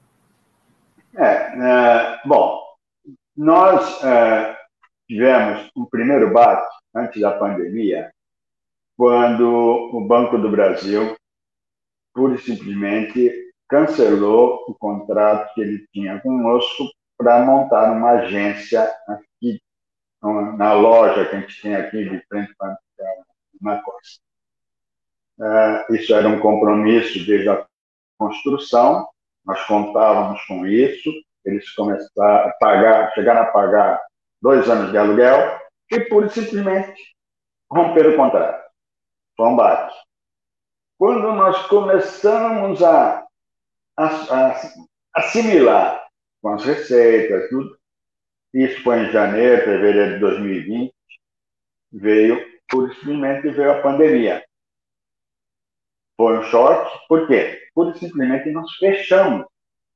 É, 1.16 1.24
é 1.24 2.20
bom, 2.24 2.62
nós 3.36 4.04
é, 4.04 4.56
tivemos 5.08 5.68
um 5.74 5.86
primeiro 5.86 6.32
bate 6.32 6.72
antes 6.94 7.20
da 7.20 7.36
pandemia, 7.36 8.12
quando 8.96 9.90
o 9.92 10.06
Banco 10.06 10.38
do 10.38 10.48
Brasil 10.48 11.16
pura 12.14 12.36
e 12.36 12.38
simplesmente 12.38 13.47
cancelou 13.68 14.64
o 14.66 14.74
contrato 14.74 15.52
que 15.54 15.60
ele 15.60 15.86
tinha 15.92 16.20
conosco 16.20 16.84
para 17.16 17.44
montar 17.44 17.92
uma 17.92 18.10
agência 18.12 18.90
aqui 19.06 19.60
na 20.56 20.72
loja 20.72 21.28
que 21.28 21.36
a 21.36 21.40
gente 21.40 21.62
tem 21.62 21.76
aqui 21.76 22.08
de 22.08 22.20
frente 22.26 22.54
para 22.56 22.76
na 23.60 23.80
costa. 23.82 24.22
É, 25.40 25.94
isso 25.94 26.14
era 26.14 26.28
um 26.28 26.40
compromisso 26.40 27.24
desde 27.26 27.48
a 27.48 27.64
construção, 28.16 29.08
nós 29.44 29.64
contávamos 29.66 30.44
com 30.46 30.66
isso, 30.66 31.10
eles 31.44 31.68
começaram 31.74 32.48
a 32.48 32.52
pagar, 32.60 33.12
chegaram 33.14 33.42
a 33.42 33.46
pagar 33.46 34.00
dois 34.42 34.68
anos 34.68 34.90
de 34.90 34.98
aluguel 34.98 35.58
e 35.90 36.00
pura 36.00 36.26
e 36.26 36.30
simplesmente 36.30 37.00
romperam 37.70 38.12
o 38.12 38.16
contrato. 38.16 38.68
Foi 39.36 39.46
um 39.46 39.56
bate. 39.56 39.94
Quando 40.98 41.32
nós 41.32 41.66
começamos 41.66 42.82
a 42.82 43.27
assimilar 45.14 46.06
com 46.40 46.50
as 46.50 46.64
receitas, 46.64 47.48
tudo, 47.50 47.78
isso 48.54 48.82
foi 48.82 49.00
em 49.00 49.10
janeiro, 49.10 49.64
fevereiro 49.64 50.14
de 50.14 50.20
2020, 50.20 50.94
veio, 51.92 52.44
por 52.68 52.92
simplesmente 52.94 53.50
veio 53.50 53.72
a 53.72 53.82
pandemia. 53.82 54.44
Foi 56.16 56.38
um 56.38 56.42
choque, 56.44 57.08
por 57.08 57.26
quê? 57.26 57.68
Por 57.74 57.96
simplesmente 57.96 58.50
nós 58.50 58.70
fechamos. 58.76 59.46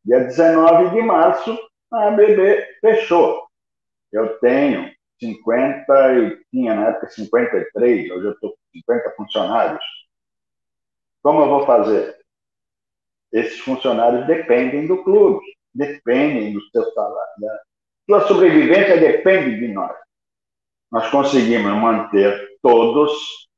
Dia 0.05 0.21
19 0.21 0.91
de 0.91 1.03
março, 1.03 1.59
a 1.93 2.09
ABB 2.09 2.67
fechou. 2.81 3.47
eu 4.13 4.39
tenho 4.41 4.93
50 5.21 6.15
e 6.15 6.45
tinha 6.51 6.75
na 6.75 6.89
época 6.89 7.09
53, 7.09 8.11
hoje 8.11 8.27
eu 8.27 8.33
estou 8.33 8.51
com 8.51 8.57
50 8.73 9.11
funcionários. 9.17 9.85
Como 11.23 11.43
eu 11.43 11.49
vou 11.49 11.67
fazer? 11.67 12.22
Esses 13.33 13.59
funcionários 13.61 14.27
dependem 14.27 14.87
do 14.87 15.03
clube, 15.03 15.45
dependem 15.75 16.53
do 16.53 16.61
seu 16.71 16.85
salário. 16.93 17.33
Né? 17.39 17.59
Sua 18.09 18.29
sobrevivência 18.29 18.99
depende 18.99 19.59
de 19.59 19.69
nós. 19.69 19.97
Nós 20.91 21.09
conseguimos 21.11 21.73
manter 21.73 22.59
todos, 22.61 23.49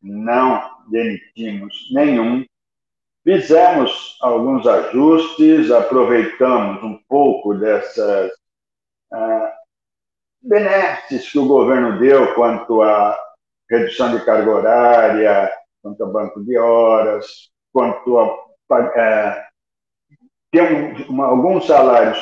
não 0.00 0.62
demitimos 0.88 1.74
nenhum, 1.92 2.44
fizemos 3.24 4.16
alguns 4.20 4.66
ajustes, 4.66 5.70
aproveitamos 5.70 6.82
um 6.84 7.00
pouco 7.08 7.54
dessas 7.54 8.30
ah, 9.12 9.54
benesses 10.40 11.32
que 11.32 11.38
o 11.38 11.48
governo 11.48 11.98
deu 11.98 12.34
quanto 12.34 12.82
à 12.82 13.18
redução 13.68 14.16
de 14.16 14.24
carga 14.24 14.50
horária, 14.50 15.52
quanto 15.82 16.04
ao 16.04 16.12
banco 16.12 16.44
de 16.44 16.56
horas, 16.58 17.50
quanto 17.72 18.18
a 18.18 18.43
é, 18.96 19.46
ter 20.50 21.10
um, 21.10 21.22
alguns 21.22 21.66
salários 21.66 22.18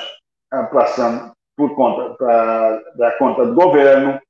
é, 0.52 0.62
passando 0.64 1.32
por 1.56 1.74
conta 1.74 2.14
pra, 2.14 2.78
da 2.96 3.12
conta 3.18 3.46
do 3.46 3.54
governo. 3.54 4.20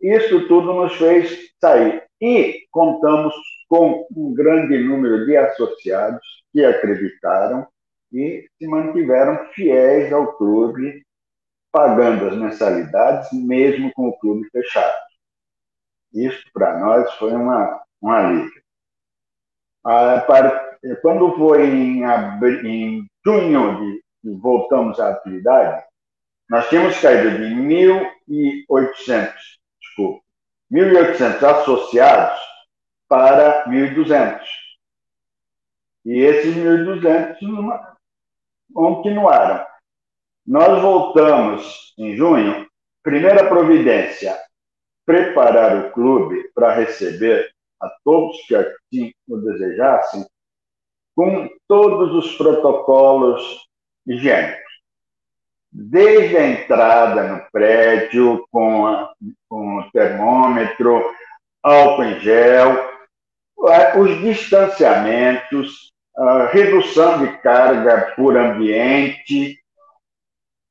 Isso 0.00 0.46
tudo 0.48 0.74
nos 0.74 0.94
fez 0.96 1.54
sair. 1.60 2.04
E 2.20 2.66
contamos 2.70 3.34
com 3.68 4.06
um 4.14 4.34
grande 4.34 4.78
número 4.78 5.26
de 5.26 5.36
associados 5.36 6.24
que 6.52 6.64
acreditaram 6.64 7.66
e 8.12 8.48
se 8.56 8.66
mantiveram 8.66 9.46
fiéis 9.52 10.12
ao 10.12 10.36
clube 10.36 11.04
pagando 11.72 12.28
as 12.28 12.36
mensalidades, 12.36 13.30
mesmo 13.32 13.92
com 13.92 14.08
o 14.08 14.18
clube 14.18 14.48
fechado. 14.50 14.96
Isso, 16.12 16.42
para 16.54 16.78
nós, 16.78 17.12
foi 17.14 17.34
uma, 17.34 17.82
um 18.00 18.10
alívio. 18.10 18.62
Quando 21.02 21.36
foi 21.36 21.66
em, 21.66 22.02
em 22.64 23.06
junho 23.24 23.80
de, 23.80 24.04
de 24.24 24.40
voltamos 24.40 25.00
à 25.00 25.10
atividade, 25.10 25.84
nós 26.48 26.68
tínhamos 26.68 27.00
caído 27.00 27.38
de 27.38 27.54
1.800, 28.68 29.32
desculpa, 29.80 30.22
1.800 30.72 31.42
associados 31.42 32.40
para 33.08 33.64
1.200. 33.66 34.40
E 36.04 36.20
esses 36.20 36.54
1.200 36.54 37.36
continuaram. 38.72 39.66
Nós 40.46 40.80
voltamos 40.80 41.92
em 41.98 42.16
junho. 42.16 42.68
Primeira 43.02 43.48
providência: 43.48 44.36
preparar 45.04 45.76
o 45.76 45.90
clube 45.92 46.48
para 46.54 46.74
receber 46.74 47.50
a 47.80 47.88
todos 48.04 48.36
que 48.46 48.54
assim 48.54 49.12
o 49.28 49.36
desejassem, 49.38 50.24
com 51.16 51.48
todos 51.66 52.14
os 52.14 52.36
protocolos 52.36 53.42
higiênicos. 54.06 54.62
Desde 55.72 56.36
a 56.36 56.48
entrada 56.48 57.22
no 57.24 57.50
prédio, 57.50 58.46
com, 58.50 58.86
a, 58.86 59.12
com 59.48 59.78
o 59.78 59.90
termômetro, 59.90 61.02
álcool 61.62 62.04
em 62.04 62.20
gel, 62.20 62.88
os 63.98 64.20
distanciamentos, 64.20 65.90
a 66.16 66.46
redução 66.46 67.18
de 67.18 67.38
carga 67.38 68.12
por 68.14 68.36
ambiente, 68.36 69.58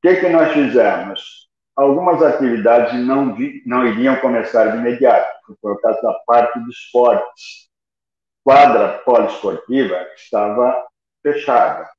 que, 0.06 0.16
que 0.18 0.30
nós 0.30 0.54
fizemos? 0.54 1.50
Algumas 1.76 2.22
atividades 2.22 2.94
não, 3.06 3.36
não 3.66 3.88
iriam 3.88 4.16
começar 4.18 4.68
de 4.68 4.78
imediato, 4.78 5.28
por 5.60 5.82
causa 5.82 6.00
da 6.02 6.14
parte 6.28 6.60
de 6.60 6.70
esportes. 6.70 7.65
Quadra 8.46 9.00
poliesportiva 9.00 10.08
estava 10.16 10.86
fechada. 11.24 11.90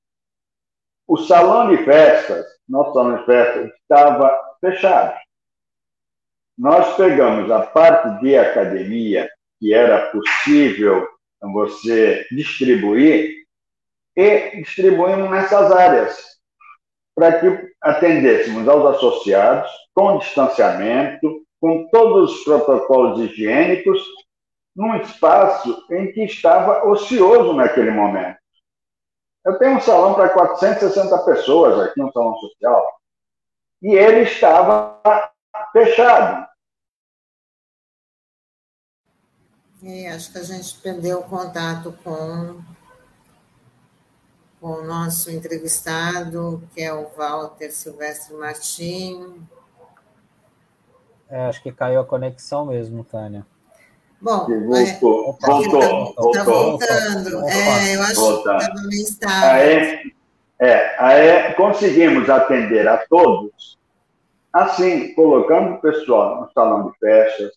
O 1.05 1.17
salão 1.17 1.75
de 1.75 1.85
festas, 1.85 2.47
nosso 2.69 2.93
salão 2.93 3.17
de 3.17 3.27
festas, 3.27 3.73
estava 3.75 4.39
fechado. 4.61 5.19
Nós 6.57 6.97
pegamos 6.97 7.51
a 7.51 7.63
parte 7.63 8.21
de 8.21 8.39
academia, 8.39 9.29
que 9.59 9.75
era 9.75 10.13
possível 10.13 11.09
você 11.43 12.25
distribuir, 12.31 13.45
e 14.17 14.63
distribuímos 14.63 15.29
nessas 15.29 15.73
áreas 15.73 16.39
para 17.13 17.41
que 17.41 17.73
atendêssemos 17.83 18.69
aos 18.69 18.95
associados 18.95 19.69
com 19.93 20.19
distanciamento, 20.19 21.45
com 21.61 21.89
todos 21.91 22.37
os 22.37 22.45
protocolos 22.45 23.19
higiênicos, 23.19 24.01
num 24.77 24.95
espaço 24.97 25.87
em 25.91 26.13
que 26.13 26.25
estava 26.25 26.87
ocioso 26.87 27.55
naquele 27.55 27.91
momento. 27.91 28.39
Eu 29.45 29.59
tenho 29.59 29.77
um 29.77 29.81
salão 29.81 30.15
para 30.15 30.29
460 30.29 31.19
pessoas 31.25 31.81
aqui, 31.81 32.03
um 32.03 32.13
salão 32.13 32.37
social, 32.37 33.01
e 33.81 33.95
ele 33.95 34.23
estava 34.23 35.01
fechado. 35.73 36.47
É, 39.83 40.11
acho 40.11 40.33
que 40.33 40.39
a 40.39 40.43
gente 40.43 40.77
perdeu 40.79 41.21
o 41.21 41.29
contato 41.29 41.93
com 42.03 42.61
com 44.61 44.73
o 44.73 44.85
nosso 44.85 45.31
entrevistado, 45.31 46.67
que 46.75 46.81
é 46.81 46.93
o 46.93 47.07
Walter 47.11 47.71
Silvestre 47.71 48.35
Martim. 48.35 49.47
É, 51.29 51.47
acho 51.47 51.63
que 51.63 51.71
caiu 51.71 52.01
a 52.01 52.05
conexão 52.05 52.67
mesmo, 52.67 53.05
Tânia. 53.05 53.47
Bom, 54.21 54.47
voltou, 54.47 54.77
é, 54.77 54.99
voltou, 54.99 55.35
tá, 55.35 55.47
voltou, 55.47 56.33
tá 56.33 56.45
voltando. 56.45 57.49
É, 57.49 57.97
eu 57.97 58.03
acho 58.03 58.15
que 58.15 58.39
estava 58.39 58.83
meio 58.89 59.03
estável. 59.03 59.51
Aí, 59.51 60.13
é, 60.59 60.97
aí 60.99 61.55
conseguimos 61.55 62.31
atender 62.31 62.89
a 62.89 62.97
todos, 63.09 63.79
assim, 64.53 65.13
colocando 65.15 65.75
o 65.75 65.81
pessoal 65.81 66.41
no 66.41 66.53
salão 66.53 66.91
de 66.91 66.99
festas, 66.99 67.53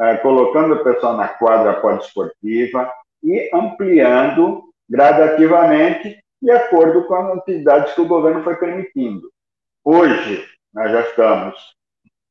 é, 0.00 0.16
colocando 0.18 0.74
o 0.74 0.84
pessoal 0.84 1.16
na 1.16 1.28
quadra 1.28 1.80
poliesportiva 1.80 2.92
e 3.22 3.50
ampliando 3.52 4.62
gradativamente 4.88 6.22
de 6.40 6.50
acordo 6.50 7.04
com 7.06 7.14
as 7.14 7.38
atividades 7.38 7.92
que 7.94 8.00
o 8.00 8.06
governo 8.06 8.44
foi 8.44 8.54
permitindo. 8.56 9.30
Hoje, 9.82 10.44
nós 10.72 10.92
já 10.92 11.00
estamos 11.00 11.74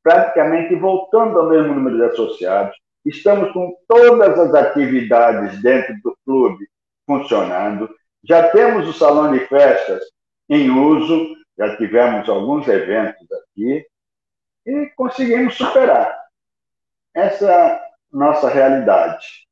praticamente 0.03 0.75
voltando 0.75 1.39
ao 1.39 1.49
mesmo 1.49 1.73
número 1.73 1.97
de 1.97 2.03
associados, 2.03 2.75
estamos 3.05 3.51
com 3.51 3.75
todas 3.87 4.39
as 4.39 4.53
atividades 4.53 5.61
dentro 5.61 5.95
do 6.03 6.17
clube 6.25 6.67
funcionando, 7.05 7.89
já 8.23 8.49
temos 8.49 8.87
o 8.87 8.93
salão 8.93 9.31
de 9.31 9.45
festas 9.47 10.01
em 10.49 10.69
uso, 10.69 11.35
já 11.57 11.75
tivemos 11.77 12.27
alguns 12.29 12.67
eventos 12.67 13.27
aqui 13.31 13.85
e 14.65 14.85
conseguimos 14.95 15.55
superar 15.55 16.17
essa 17.13 17.81
nossa 18.11 18.49
realidade. 18.49 19.47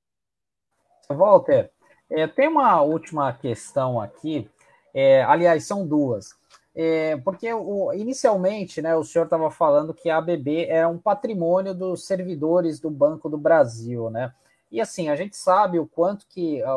Walter, 1.09 1.69
é, 2.09 2.27
tem 2.27 2.47
uma 2.47 2.81
última 2.81 3.33
questão 3.33 3.99
aqui, 3.99 4.49
é, 4.93 5.23
aliás, 5.23 5.65
são 5.65 5.85
duas. 5.85 6.29
É, 6.73 7.17
porque 7.17 7.51
o, 7.53 7.91
inicialmente 7.93 8.81
né, 8.81 8.95
o 8.95 9.03
senhor 9.03 9.25
estava 9.25 9.51
falando 9.51 9.93
que 9.93 10.09
a 10.09 10.17
ABB 10.17 10.67
é 10.67 10.87
um 10.87 10.97
patrimônio 10.97 11.73
dos 11.73 12.05
servidores 12.05 12.79
do 12.79 12.89
Banco 12.89 13.29
do 13.29 13.37
Brasil, 13.37 14.09
né? 14.09 14.33
E 14.71 14.79
assim, 14.79 15.09
a 15.09 15.15
gente 15.15 15.35
sabe 15.35 15.79
o 15.79 15.85
quanto 15.85 16.25
que 16.27 16.63
a, 16.63 16.75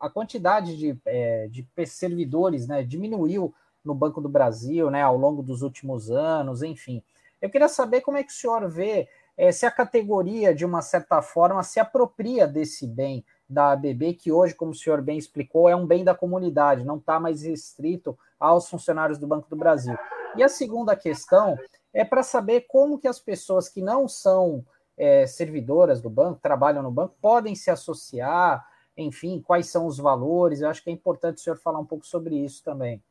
a 0.00 0.10
quantidade 0.10 0.76
de, 0.76 0.98
é, 1.06 1.48
de 1.48 1.64
servidores 1.86 2.66
né, 2.66 2.82
diminuiu 2.82 3.54
no 3.84 3.94
Banco 3.94 4.20
do 4.20 4.28
Brasil 4.28 4.90
né, 4.90 5.02
ao 5.02 5.16
longo 5.16 5.42
dos 5.42 5.62
últimos 5.62 6.10
anos, 6.10 6.62
enfim. 6.62 7.02
Eu 7.40 7.48
queria 7.48 7.68
saber 7.68 8.00
como 8.00 8.16
é 8.16 8.24
que 8.24 8.32
o 8.32 8.34
senhor 8.34 8.68
vê 8.68 9.08
é, 9.36 9.50
se 9.50 9.64
a 9.64 9.70
categoria, 9.70 10.54
de 10.54 10.64
uma 10.64 10.82
certa 10.82 11.22
forma, 11.22 11.62
se 11.62 11.80
apropria 11.80 12.46
desse 12.46 12.86
bem 12.86 13.24
da 13.52 13.72
ABB, 13.72 14.14
que 14.14 14.32
hoje, 14.32 14.54
como 14.54 14.72
o 14.72 14.74
senhor 14.74 15.02
bem 15.02 15.18
explicou, 15.18 15.68
é 15.68 15.76
um 15.76 15.86
bem 15.86 16.02
da 16.02 16.14
comunidade, 16.14 16.84
não 16.84 16.96
está 16.96 17.20
mais 17.20 17.42
restrito 17.42 18.18
aos 18.38 18.68
funcionários 18.68 19.18
do 19.18 19.26
Banco 19.26 19.48
do 19.48 19.56
Brasil. 19.56 19.96
E 20.36 20.42
a 20.42 20.48
segunda 20.48 20.96
questão 20.96 21.56
é 21.92 22.04
para 22.04 22.22
saber 22.22 22.62
como 22.62 22.98
que 22.98 23.06
as 23.06 23.20
pessoas 23.20 23.68
que 23.68 23.82
não 23.82 24.08
são 24.08 24.64
é, 24.96 25.26
servidoras 25.26 26.00
do 26.00 26.10
banco, 26.10 26.40
trabalham 26.42 26.82
no 26.82 26.90
banco, 26.90 27.14
podem 27.20 27.54
se 27.54 27.70
associar, 27.70 28.66
enfim, 28.96 29.42
quais 29.44 29.66
são 29.66 29.86
os 29.86 29.98
valores. 29.98 30.60
Eu 30.60 30.68
acho 30.68 30.82
que 30.82 30.90
é 30.90 30.92
importante 30.92 31.38
o 31.38 31.40
senhor 31.40 31.56
falar 31.56 31.78
um 31.78 31.86
pouco 31.86 32.06
sobre 32.06 32.36
isso 32.36 32.62
também. 32.64 33.02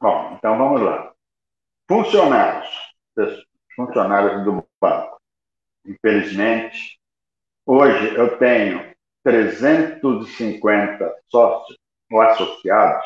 Bom, 0.00 0.34
então 0.36 0.56
vamos 0.56 0.80
lá. 0.80 1.12
Funcionários, 1.88 2.68
funcionários 3.74 4.44
do 4.44 4.64
banco. 4.80 5.18
Infelizmente, 5.84 7.00
hoje 7.64 8.14
eu 8.14 8.38
tenho 8.38 8.94
350 9.28 11.14
sócios 11.28 11.78
ou 12.10 12.22
associados, 12.22 13.04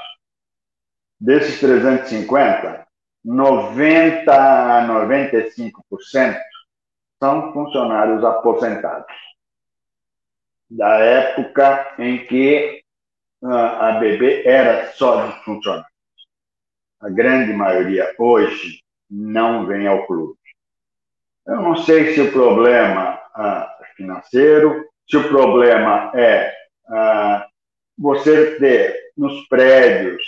desses 1.20 1.58
350, 1.58 2.86
90 3.24 4.32
a 4.32 4.86
95% 4.86 6.38
são 7.20 7.52
funcionários 7.52 8.24
aposentados. 8.24 9.12
Da 10.70 10.96
época 10.98 11.96
em 11.98 12.24
que 12.26 12.84
ah, 13.42 13.88
a 13.88 13.92
BB 13.98 14.44
era 14.46 14.92
só 14.92 15.26
de 15.26 15.44
funcionários. 15.44 15.90
A 17.00 17.10
grande 17.10 17.52
maioria 17.52 18.14
hoje 18.16 18.80
não 19.10 19.66
vem 19.66 19.88
ao 19.88 20.06
clube. 20.06 20.38
Eu 21.44 21.56
não 21.56 21.76
sei 21.76 22.14
se 22.14 22.20
o 22.20 22.30
problema 22.30 23.20
ah, 23.34 23.76
financeiro, 23.96 24.91
se 25.12 25.18
o 25.18 25.28
problema 25.28 26.10
é 26.14 26.54
ah, 26.88 27.46
você 27.98 28.58
ter 28.58 28.98
nos 29.14 29.46
prédios, 29.46 30.22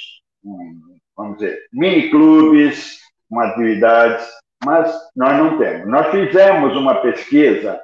um, 0.44 0.99
vamos 1.16 1.38
dizer, 1.38 1.66
mini 1.73 2.11
clubes, 2.11 3.01
com 3.31 3.40
atividades, 3.40 4.29
mas 4.62 4.94
nós 5.16 5.38
não 5.38 5.57
temos. 5.57 5.88
Nós 5.88 6.11
fizemos 6.11 6.77
uma 6.77 6.97
pesquisa 6.97 7.83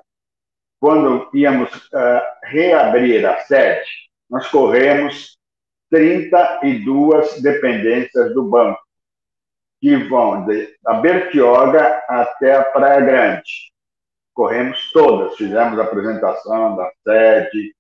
quando 0.78 1.30
íamos 1.32 1.74
uh, 1.74 2.20
reabrir 2.44 3.24
a 3.24 3.40
sede, 3.44 3.88
nós 4.28 4.46
corremos 4.48 5.38
32 5.90 7.40
dependências 7.40 8.34
do 8.34 8.44
banco, 8.44 8.78
que 9.80 9.96
vão 9.96 10.46
da 10.82 10.94
Bertioga 11.00 12.02
até 12.06 12.56
a 12.56 12.64
Praia 12.64 13.00
Grande. 13.00 13.69
Corremos 14.34 14.90
todas, 14.92 15.36
fizemos 15.36 15.78
a 15.78 15.82
apresentação 15.82 16.76
da 16.76 16.90
sede, 17.02 17.74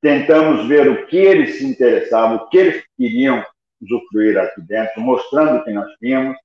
tentamos 0.00 0.66
ver 0.68 0.88
o 0.88 1.06
que 1.06 1.16
eles 1.16 1.58
se 1.58 1.66
interessavam, 1.66 2.36
o 2.36 2.48
que 2.48 2.58
eles 2.58 2.84
queriam 2.96 3.44
usufruir 3.80 4.38
aqui 4.38 4.60
dentro, 4.62 5.00
mostrando 5.00 5.58
o 5.58 5.64
que 5.64 5.72
nós 5.72 5.90
tínhamos. 5.98 6.36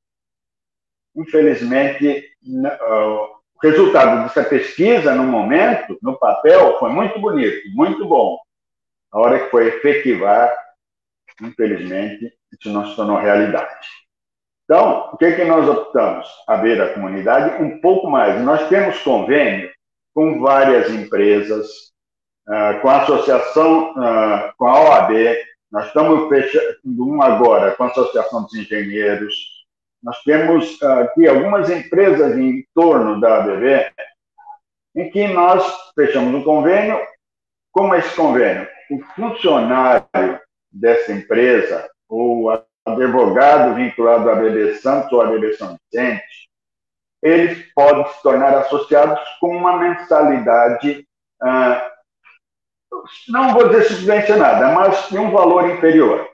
Infelizmente, 1.15 2.31
o 2.43 3.39
resultado 3.61 4.23
dessa 4.23 4.43
pesquisa, 4.43 5.13
no 5.15 5.23
momento, 5.23 5.97
no 6.01 6.17
papel, 6.17 6.77
foi 6.79 6.91
muito 6.91 7.19
bonito, 7.19 7.69
muito 7.73 8.07
bom. 8.07 8.37
A 9.11 9.19
hora 9.19 9.39
que 9.39 9.49
foi 9.49 9.67
efetivar, 9.67 10.51
infelizmente, 11.41 12.33
isso 12.51 12.69
não 12.71 12.87
se 12.87 12.95
tornou 12.95 13.17
realidade. 13.17 13.87
Então, 14.69 15.11
o 15.13 15.17
que, 15.17 15.25
é 15.25 15.35
que 15.35 15.45
nós 15.45 15.67
optamos? 15.69 16.27
Abrir 16.45 16.81
a 16.81 16.93
comunidade 16.93 17.63
um 17.63 17.79
pouco 17.79 18.09
mais. 18.09 18.43
Nós 18.43 18.67
temos 18.67 18.99
convênio 18.99 19.71
com 20.13 20.41
várias 20.41 20.91
empresas, 20.91 21.67
uh, 22.49 22.81
com 22.81 22.89
a 22.89 23.03
associação, 23.03 23.91
uh, 23.91 24.51
com 24.57 24.67
a 24.67 24.81
OAB, 24.81 25.13
nós 25.71 25.87
estamos 25.87 26.27
fechando 26.27 26.77
um 26.99 27.21
agora 27.21 27.75
com 27.75 27.83
a 27.83 27.87
Associação 27.87 28.43
dos 28.43 28.53
Engenheiros, 28.53 29.35
nós 30.01 30.21
temos 30.23 30.81
aqui 30.81 31.27
algumas 31.27 31.69
empresas 31.69 32.37
em 32.37 32.65
torno 32.73 33.19
da 33.19 33.39
ABB 33.39 33.91
em 34.95 35.09
que 35.09 35.27
nós 35.27 35.63
fechamos 35.93 36.33
um 36.33 36.43
convênio. 36.43 36.99
Como 37.71 37.93
é 37.93 37.99
esse 37.99 38.15
convênio? 38.15 38.67
O 38.89 38.99
funcionário 39.15 40.39
dessa 40.71 41.11
empresa, 41.11 41.89
ou 42.07 42.49
advogado 42.87 43.75
vinculado 43.75 44.29
à 44.29 44.33
ABB 44.33 44.75
Santos 44.75 45.11
ou 45.11 45.21
à 45.21 45.27
ABB 45.27 45.53
São 45.53 45.77
Vicente, 45.91 46.23
eles 47.21 47.71
podem 47.73 48.07
se 48.13 48.21
tornar 48.21 48.53
associados 48.57 49.19
com 49.39 49.55
uma 49.55 49.77
mensalidade, 49.77 51.07
ah, 51.41 51.91
não 53.27 53.53
vou 53.53 53.69
dizer 53.69 53.83
subvencionada, 53.85 54.71
mas 54.71 55.09
de 55.09 55.17
um 55.17 55.31
valor 55.31 55.69
inferior. 55.69 56.29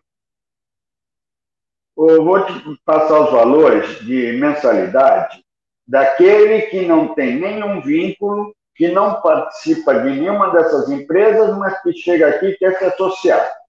Eu 1.95 2.23
vou 2.23 2.45
te 2.45 2.53
passar 2.83 3.21
os 3.21 3.31
valores 3.31 3.99
de 3.99 4.33
mensalidade 4.33 5.43
daquele 5.87 6.63
que 6.63 6.85
não 6.85 7.13
tem 7.13 7.39
nenhum 7.39 7.81
vínculo, 7.81 8.53
que 8.75 8.87
não 8.87 9.21
participa 9.21 9.93
de 9.99 10.09
nenhuma 10.09 10.51
dessas 10.51 10.89
empresas, 10.89 11.55
mas 11.57 11.81
que 11.81 11.93
chega 11.93 12.29
aqui 12.29 12.47
e 12.47 12.57
quer 12.57 12.77
se 12.77 12.85
associar. 12.85 13.62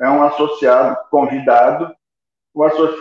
É 0.00 0.08
um 0.08 0.22
associado 0.22 0.96
convidado. 1.10 1.94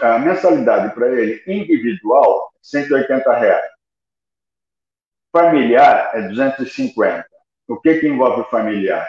A 0.01 0.19
mensalidade 0.19 0.93
para 0.93 1.07
ele 1.09 1.41
individual, 1.47 2.53
180 2.61 3.33
reais. 3.33 3.71
Familiar 5.31 6.11
é 6.13 6.27
250. 6.27 7.25
O 7.67 7.79
que, 7.79 7.99
que 7.99 8.07
envolve 8.07 8.49
familiar? 8.49 9.07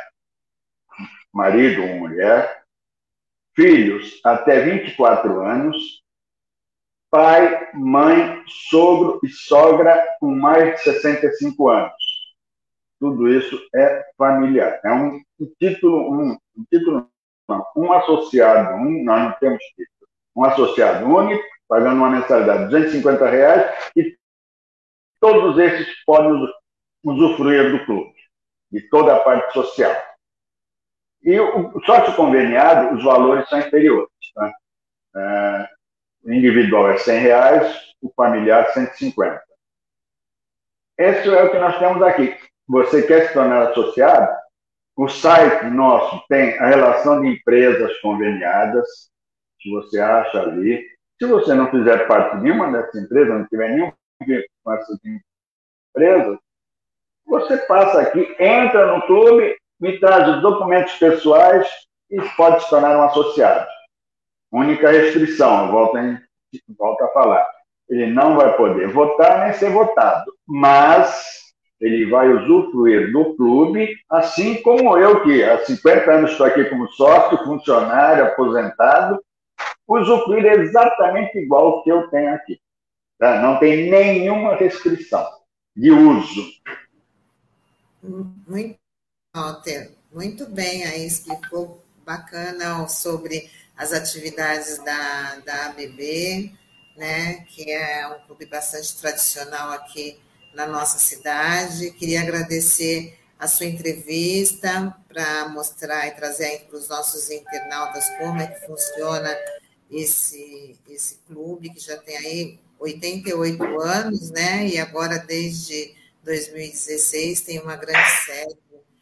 Marido 1.33 1.83
ou 1.83 1.89
mulher, 1.97 2.65
filhos 3.55 4.21
até 4.25 4.61
24 4.61 5.41
anos, 5.41 6.03
pai, 7.11 7.73
mãe, 7.75 8.43
sogro 8.47 9.21
e 9.23 9.29
sogra 9.29 10.07
com 10.19 10.35
mais 10.35 10.77
de 10.77 10.85
65 10.85 11.69
anos. 11.69 11.93
Tudo 12.99 13.29
isso 13.29 13.59
é 13.75 14.05
familiar. 14.17 14.81
É 14.85 14.93
um, 14.93 15.21
título, 15.59 16.13
um, 16.13 16.39
um 16.57 16.65
título 16.71 17.11
um 17.77 17.93
associado, 17.93 18.75
um, 18.75 19.05
nós 19.05 19.23
não 19.23 19.33
temos 19.33 19.63
título, 19.65 20.09
um 20.37 20.45
associado 20.45 21.07
único, 21.07 21.43
pagando 21.69 21.97
uma 21.97 22.11
mensalidade 22.11 22.65
de 22.65 22.71
250 22.71 23.31
reais 23.31 23.91
e 23.97 24.17
todos 25.21 25.59
esses 25.59 25.89
podem 26.05 26.49
usufruir 27.05 27.71
do 27.71 27.85
clube, 27.85 28.15
de 28.73 28.81
toda 28.89 29.15
a 29.15 29.21
parte 29.21 29.53
social. 29.53 29.95
E 31.23 31.39
o 31.39 31.81
sócio 31.85 32.17
conveniado, 32.17 32.97
os 32.97 33.05
valores 33.05 33.49
são 33.49 33.59
inferiores. 33.59 34.09
Tá? 34.35 34.53
É, 35.17 35.69
o 36.25 36.33
individual 36.33 36.91
é 36.91 36.99
100 36.99 37.21
reais, 37.21 37.95
o 38.01 38.11
familiar 38.15 38.73
150. 38.73 39.43
Esse 40.99 41.29
é 41.29 41.43
o 41.43 41.51
que 41.51 41.59
nós 41.59 41.79
temos 41.79 42.03
aqui. 42.03 42.37
Você 42.69 43.03
quer 43.07 43.29
se 43.29 43.35
tornar 43.35 43.69
associado? 43.69 44.40
O 45.01 45.09
site 45.09 45.65
nosso 45.71 46.23
tem 46.29 46.59
a 46.59 46.67
relação 46.67 47.23
de 47.23 47.29
empresas 47.29 47.99
conveniadas, 48.01 48.87
que 49.59 49.71
você 49.71 49.99
acha 49.99 50.43
ali. 50.43 50.87
Se 51.19 51.27
você 51.27 51.55
não 51.55 51.71
fizer 51.71 52.07
parte 52.07 52.37
de 52.37 52.43
nenhuma 52.43 52.71
dessas 52.71 53.03
empresas, 53.03 53.33
não 53.33 53.47
tiver 53.47 53.71
nenhum 53.71 53.91
com 54.63 54.73
essas 54.75 54.99
empresas, 55.97 56.39
você 57.25 57.57
passa 57.67 58.03
aqui, 58.03 58.37
entra 58.39 58.95
no 58.95 59.07
clube 59.07 59.57
me 59.81 59.99
traz 59.99 60.37
os 60.37 60.43
documentos 60.43 60.93
pessoais 60.97 61.67
e 62.11 62.21
pode 62.37 62.63
se 62.63 62.69
tornar 62.69 62.99
um 62.99 63.05
associado. 63.05 63.67
Única 64.53 64.91
restrição, 64.91 65.65
eu 65.65 65.73
volto 66.77 67.03
a 67.05 67.09
falar, 67.15 67.51
ele 67.89 68.07
não 68.09 68.37
vai 68.37 68.55
poder 68.55 68.89
votar 68.89 69.47
nem 69.47 69.55
ser 69.55 69.71
votado, 69.71 70.31
mas 70.47 71.50
ele 71.81 72.11
vai 72.11 72.29
usufruir 72.29 73.11
do 73.11 73.35
clube, 73.37 73.97
assim 74.09 74.61
como 74.63 74.99
eu, 74.99 75.23
que 75.23 75.43
há 75.43 75.65
50 75.65 76.11
anos 76.11 76.33
estou 76.33 76.47
aqui 76.47 76.65
como 76.67 76.87
sócio, 76.89 77.39
funcionário, 77.45 78.25
aposentado, 78.25 79.19
usufruir 79.89 80.45
exatamente 80.45 81.39
igual 81.39 81.83
que 81.83 81.91
eu 81.91 82.09
tenho 82.11 82.35
aqui. 82.35 82.61
Tá? 83.19 83.41
Não 83.41 83.59
tem 83.59 83.91
nenhuma 83.91 84.57
restrição 84.57 85.27
de 85.75 85.91
uso. 85.91 86.53
Muito 88.47 88.79
Walter, 89.35 89.93
muito 90.13 90.45
bem 90.47 90.85
aí, 90.85 91.07
explicou 91.07 91.85
bacana 92.05 92.89
sobre 92.89 93.49
as 93.77 93.93
atividades 93.93 94.79
da, 94.85 95.37
da 95.47 95.67
ABB, 95.67 96.53
né, 96.97 97.45
que 97.49 97.71
é 97.71 98.09
um 98.09 98.27
clube 98.27 98.47
bastante 98.47 99.01
tradicional 99.01 99.71
aqui 99.71 100.19
na 100.55 100.67
nossa 100.67 100.99
cidade. 100.99 101.91
Queria 101.93 102.21
agradecer 102.21 103.19
a 103.39 103.49
sua 103.49 103.67
entrevista 103.67 104.95
para 105.09 105.49
mostrar 105.49 106.07
e 106.09 106.11
trazer 106.13 106.67
para 106.69 106.79
os 106.79 106.89
nossos 106.89 107.31
internautas 107.31 108.09
como 108.19 108.41
é 108.41 108.47
que 108.47 108.67
funciona 108.67 109.35
esse, 109.91 110.79
esse 110.89 111.17
clube, 111.27 111.71
que 111.71 111.81
já 111.81 111.97
tem 111.97 112.17
aí 112.17 112.61
88 112.79 113.81
anos, 113.81 114.31
né? 114.31 114.67
E 114.67 114.79
agora, 114.79 115.19
desde 115.19 115.95
2016, 116.23 117.41
tem 117.41 117.61
uma 117.61 117.77
grande 117.77 118.11
sede 118.25 118.59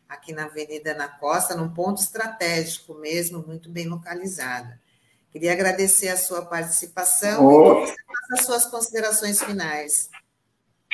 aqui 0.09 0.33
na 0.33 0.45
Avenida 0.45 0.95
na 0.95 1.09
Costa, 1.09 1.55
num 1.55 1.69
ponto 1.69 2.01
estratégico 2.01 2.95
mesmo, 2.95 3.45
muito 3.47 3.69
bem 3.69 3.87
localizado. 3.87 4.73
Queria 5.31 5.53
agradecer 5.53 6.09
a 6.09 6.17
sua 6.17 6.47
participação 6.47 7.47
oh. 7.47 7.85
e 7.85 7.87
que 7.87 7.93
você 7.93 7.97
faça 8.07 8.35
as 8.35 8.47
suas 8.47 8.67
considerações 8.67 9.43
finais. 9.43 10.09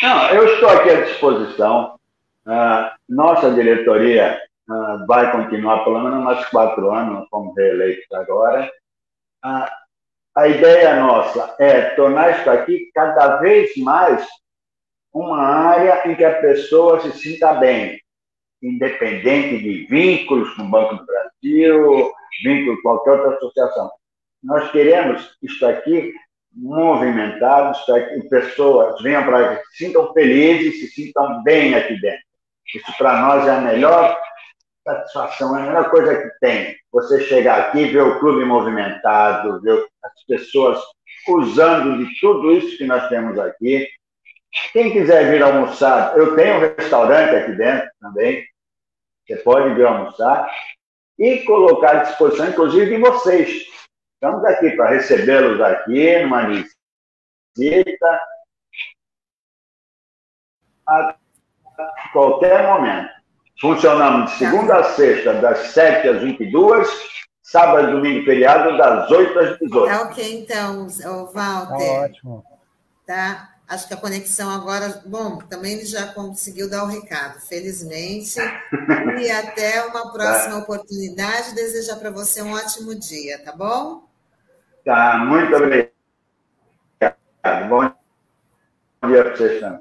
Não, 0.02 0.28
eu 0.30 0.54
estou 0.54 0.68
aqui 0.68 0.90
à 0.90 1.00
disposição. 1.02 1.98
Uh, 2.46 2.90
nossa 3.08 3.50
diretoria 3.50 4.40
uh, 4.68 5.06
vai 5.06 5.30
continuar 5.32 5.84
pelo 5.84 6.00
menos 6.00 6.22
mais 6.22 6.44
quatro 6.48 6.90
anos, 6.90 7.28
fomos 7.30 7.54
reeleitos 7.56 8.04
agora. 8.12 8.70
Uh, 9.44 9.70
a 10.36 10.48
ideia 10.48 10.96
nossa 10.96 11.54
é 11.60 11.90
tornar 11.90 12.40
isso 12.40 12.50
aqui 12.50 12.90
cada 12.92 13.36
vez 13.36 13.76
mais 13.76 14.26
uma 15.12 15.40
área 15.40 16.10
em 16.10 16.16
que 16.16 16.24
a 16.24 16.40
pessoa 16.40 17.00
se 17.00 17.12
sinta 17.12 17.54
bem, 17.54 18.00
independente 18.60 19.62
de 19.62 19.86
vínculos 19.86 20.52
com 20.54 20.62
o 20.62 20.68
Banco 20.68 20.96
do 20.96 21.06
Brasil, 21.06 22.12
vínculo 22.42 22.76
com 22.76 22.82
qualquer 22.82 23.12
outra 23.12 23.36
associação. 23.36 23.92
Nós 24.42 24.70
queremos 24.72 25.38
isso 25.40 25.64
aqui 25.64 26.12
movimentados 26.54 27.80
para 27.80 28.06
que 28.06 28.28
pessoas 28.28 29.00
venham 29.02 29.24
para 29.24 29.56
que 29.56 29.66
se 29.66 29.84
sintam 29.84 30.12
felizes, 30.12 30.80
se 30.80 30.88
sintam 30.88 31.42
bem 31.42 31.74
aqui 31.74 32.00
dentro. 32.00 32.22
Isso 32.74 32.96
para 32.96 33.20
nós 33.20 33.46
é 33.46 33.50
a 33.50 33.60
melhor 33.60 34.18
satisfação, 34.84 35.56
é 35.56 35.62
a 35.62 35.66
melhor 35.66 35.90
coisa 35.90 36.16
que 36.16 36.28
tem. 36.40 36.76
Você 36.92 37.24
chegar 37.24 37.60
aqui 37.60 37.80
e 37.80 37.90
ver 37.90 38.02
o 38.02 38.20
clube 38.20 38.44
movimentado, 38.44 39.60
ver 39.60 39.84
as 40.02 40.24
pessoas 40.26 40.78
usando 41.28 41.98
de 41.98 42.20
tudo 42.20 42.52
isso 42.52 42.76
que 42.76 42.84
nós 42.84 43.08
temos 43.08 43.38
aqui. 43.38 43.88
Quem 44.72 44.92
quiser 44.92 45.30
vir 45.30 45.42
almoçar, 45.42 46.16
eu 46.16 46.36
tenho 46.36 46.56
um 46.56 46.60
restaurante 46.60 47.34
aqui 47.34 47.52
dentro 47.52 47.88
também. 48.00 48.44
Você 49.26 49.36
pode 49.36 49.74
vir 49.74 49.86
almoçar 49.86 50.48
e 51.18 51.38
colocar 51.40 51.90
à 51.90 52.02
disposição, 52.04 52.48
inclusive, 52.48 52.94
de 52.94 53.00
vocês. 53.00 53.73
Estamos 54.24 54.42
aqui 54.46 54.70
para 54.70 54.88
recebê-los 54.88 55.60
aqui 55.60 56.22
numa 56.22 56.48
visita 57.54 58.20
a 60.88 61.14
qualquer 62.10 62.66
momento. 62.66 63.10
Funcionamos 63.60 64.32
de 64.32 64.38
segunda 64.38 64.78
a 64.78 64.84
sexta, 64.94 65.34
das 65.34 65.58
7 65.72 66.08
às 66.08 66.22
22, 66.22 66.88
sábado, 67.42 67.90
domingo 67.90 68.20
e 68.20 68.24
feriado, 68.24 68.78
das 68.78 69.10
8 69.10 69.38
às 69.38 69.58
18. 69.58 69.86
Tá 69.90 70.02
ok, 70.04 70.40
então, 70.40 70.86
o 70.86 71.26
Walter. 71.26 71.76
Tá 71.76 71.84
ótimo. 71.84 72.44
Tá? 73.06 73.50
Acho 73.68 73.88
que 73.88 73.92
a 73.92 73.98
conexão 73.98 74.48
agora. 74.48 75.02
Bom, 75.04 75.36
também 75.36 75.74
ele 75.74 75.84
já 75.84 76.14
conseguiu 76.14 76.70
dar 76.70 76.84
o 76.84 76.88
recado, 76.88 77.40
felizmente. 77.40 78.40
e 79.20 79.30
até 79.30 79.84
uma 79.84 80.10
próxima 80.16 80.60
oportunidade. 80.60 81.54
Desejar 81.54 81.96
para 81.96 82.10
você 82.10 82.40
um 82.40 82.54
ótimo 82.54 82.94
dia, 82.94 83.38
tá 83.44 83.52
bom? 83.52 84.13
Tá, 84.84 85.18
muito 85.18 85.56
obrigado. 85.56 85.90
Bom 87.68 87.80
dia 89.08 89.24
para 89.24 89.36
vocês 89.36 89.60
também. 89.60 89.80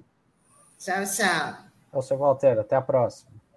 Tchau, 0.80 1.04
tchau. 1.04 1.58
Ô, 1.92 2.02
seu 2.02 2.18
Walter, 2.18 2.60
até 2.60 2.76
a 2.76 2.82
próxima. 2.82 3.33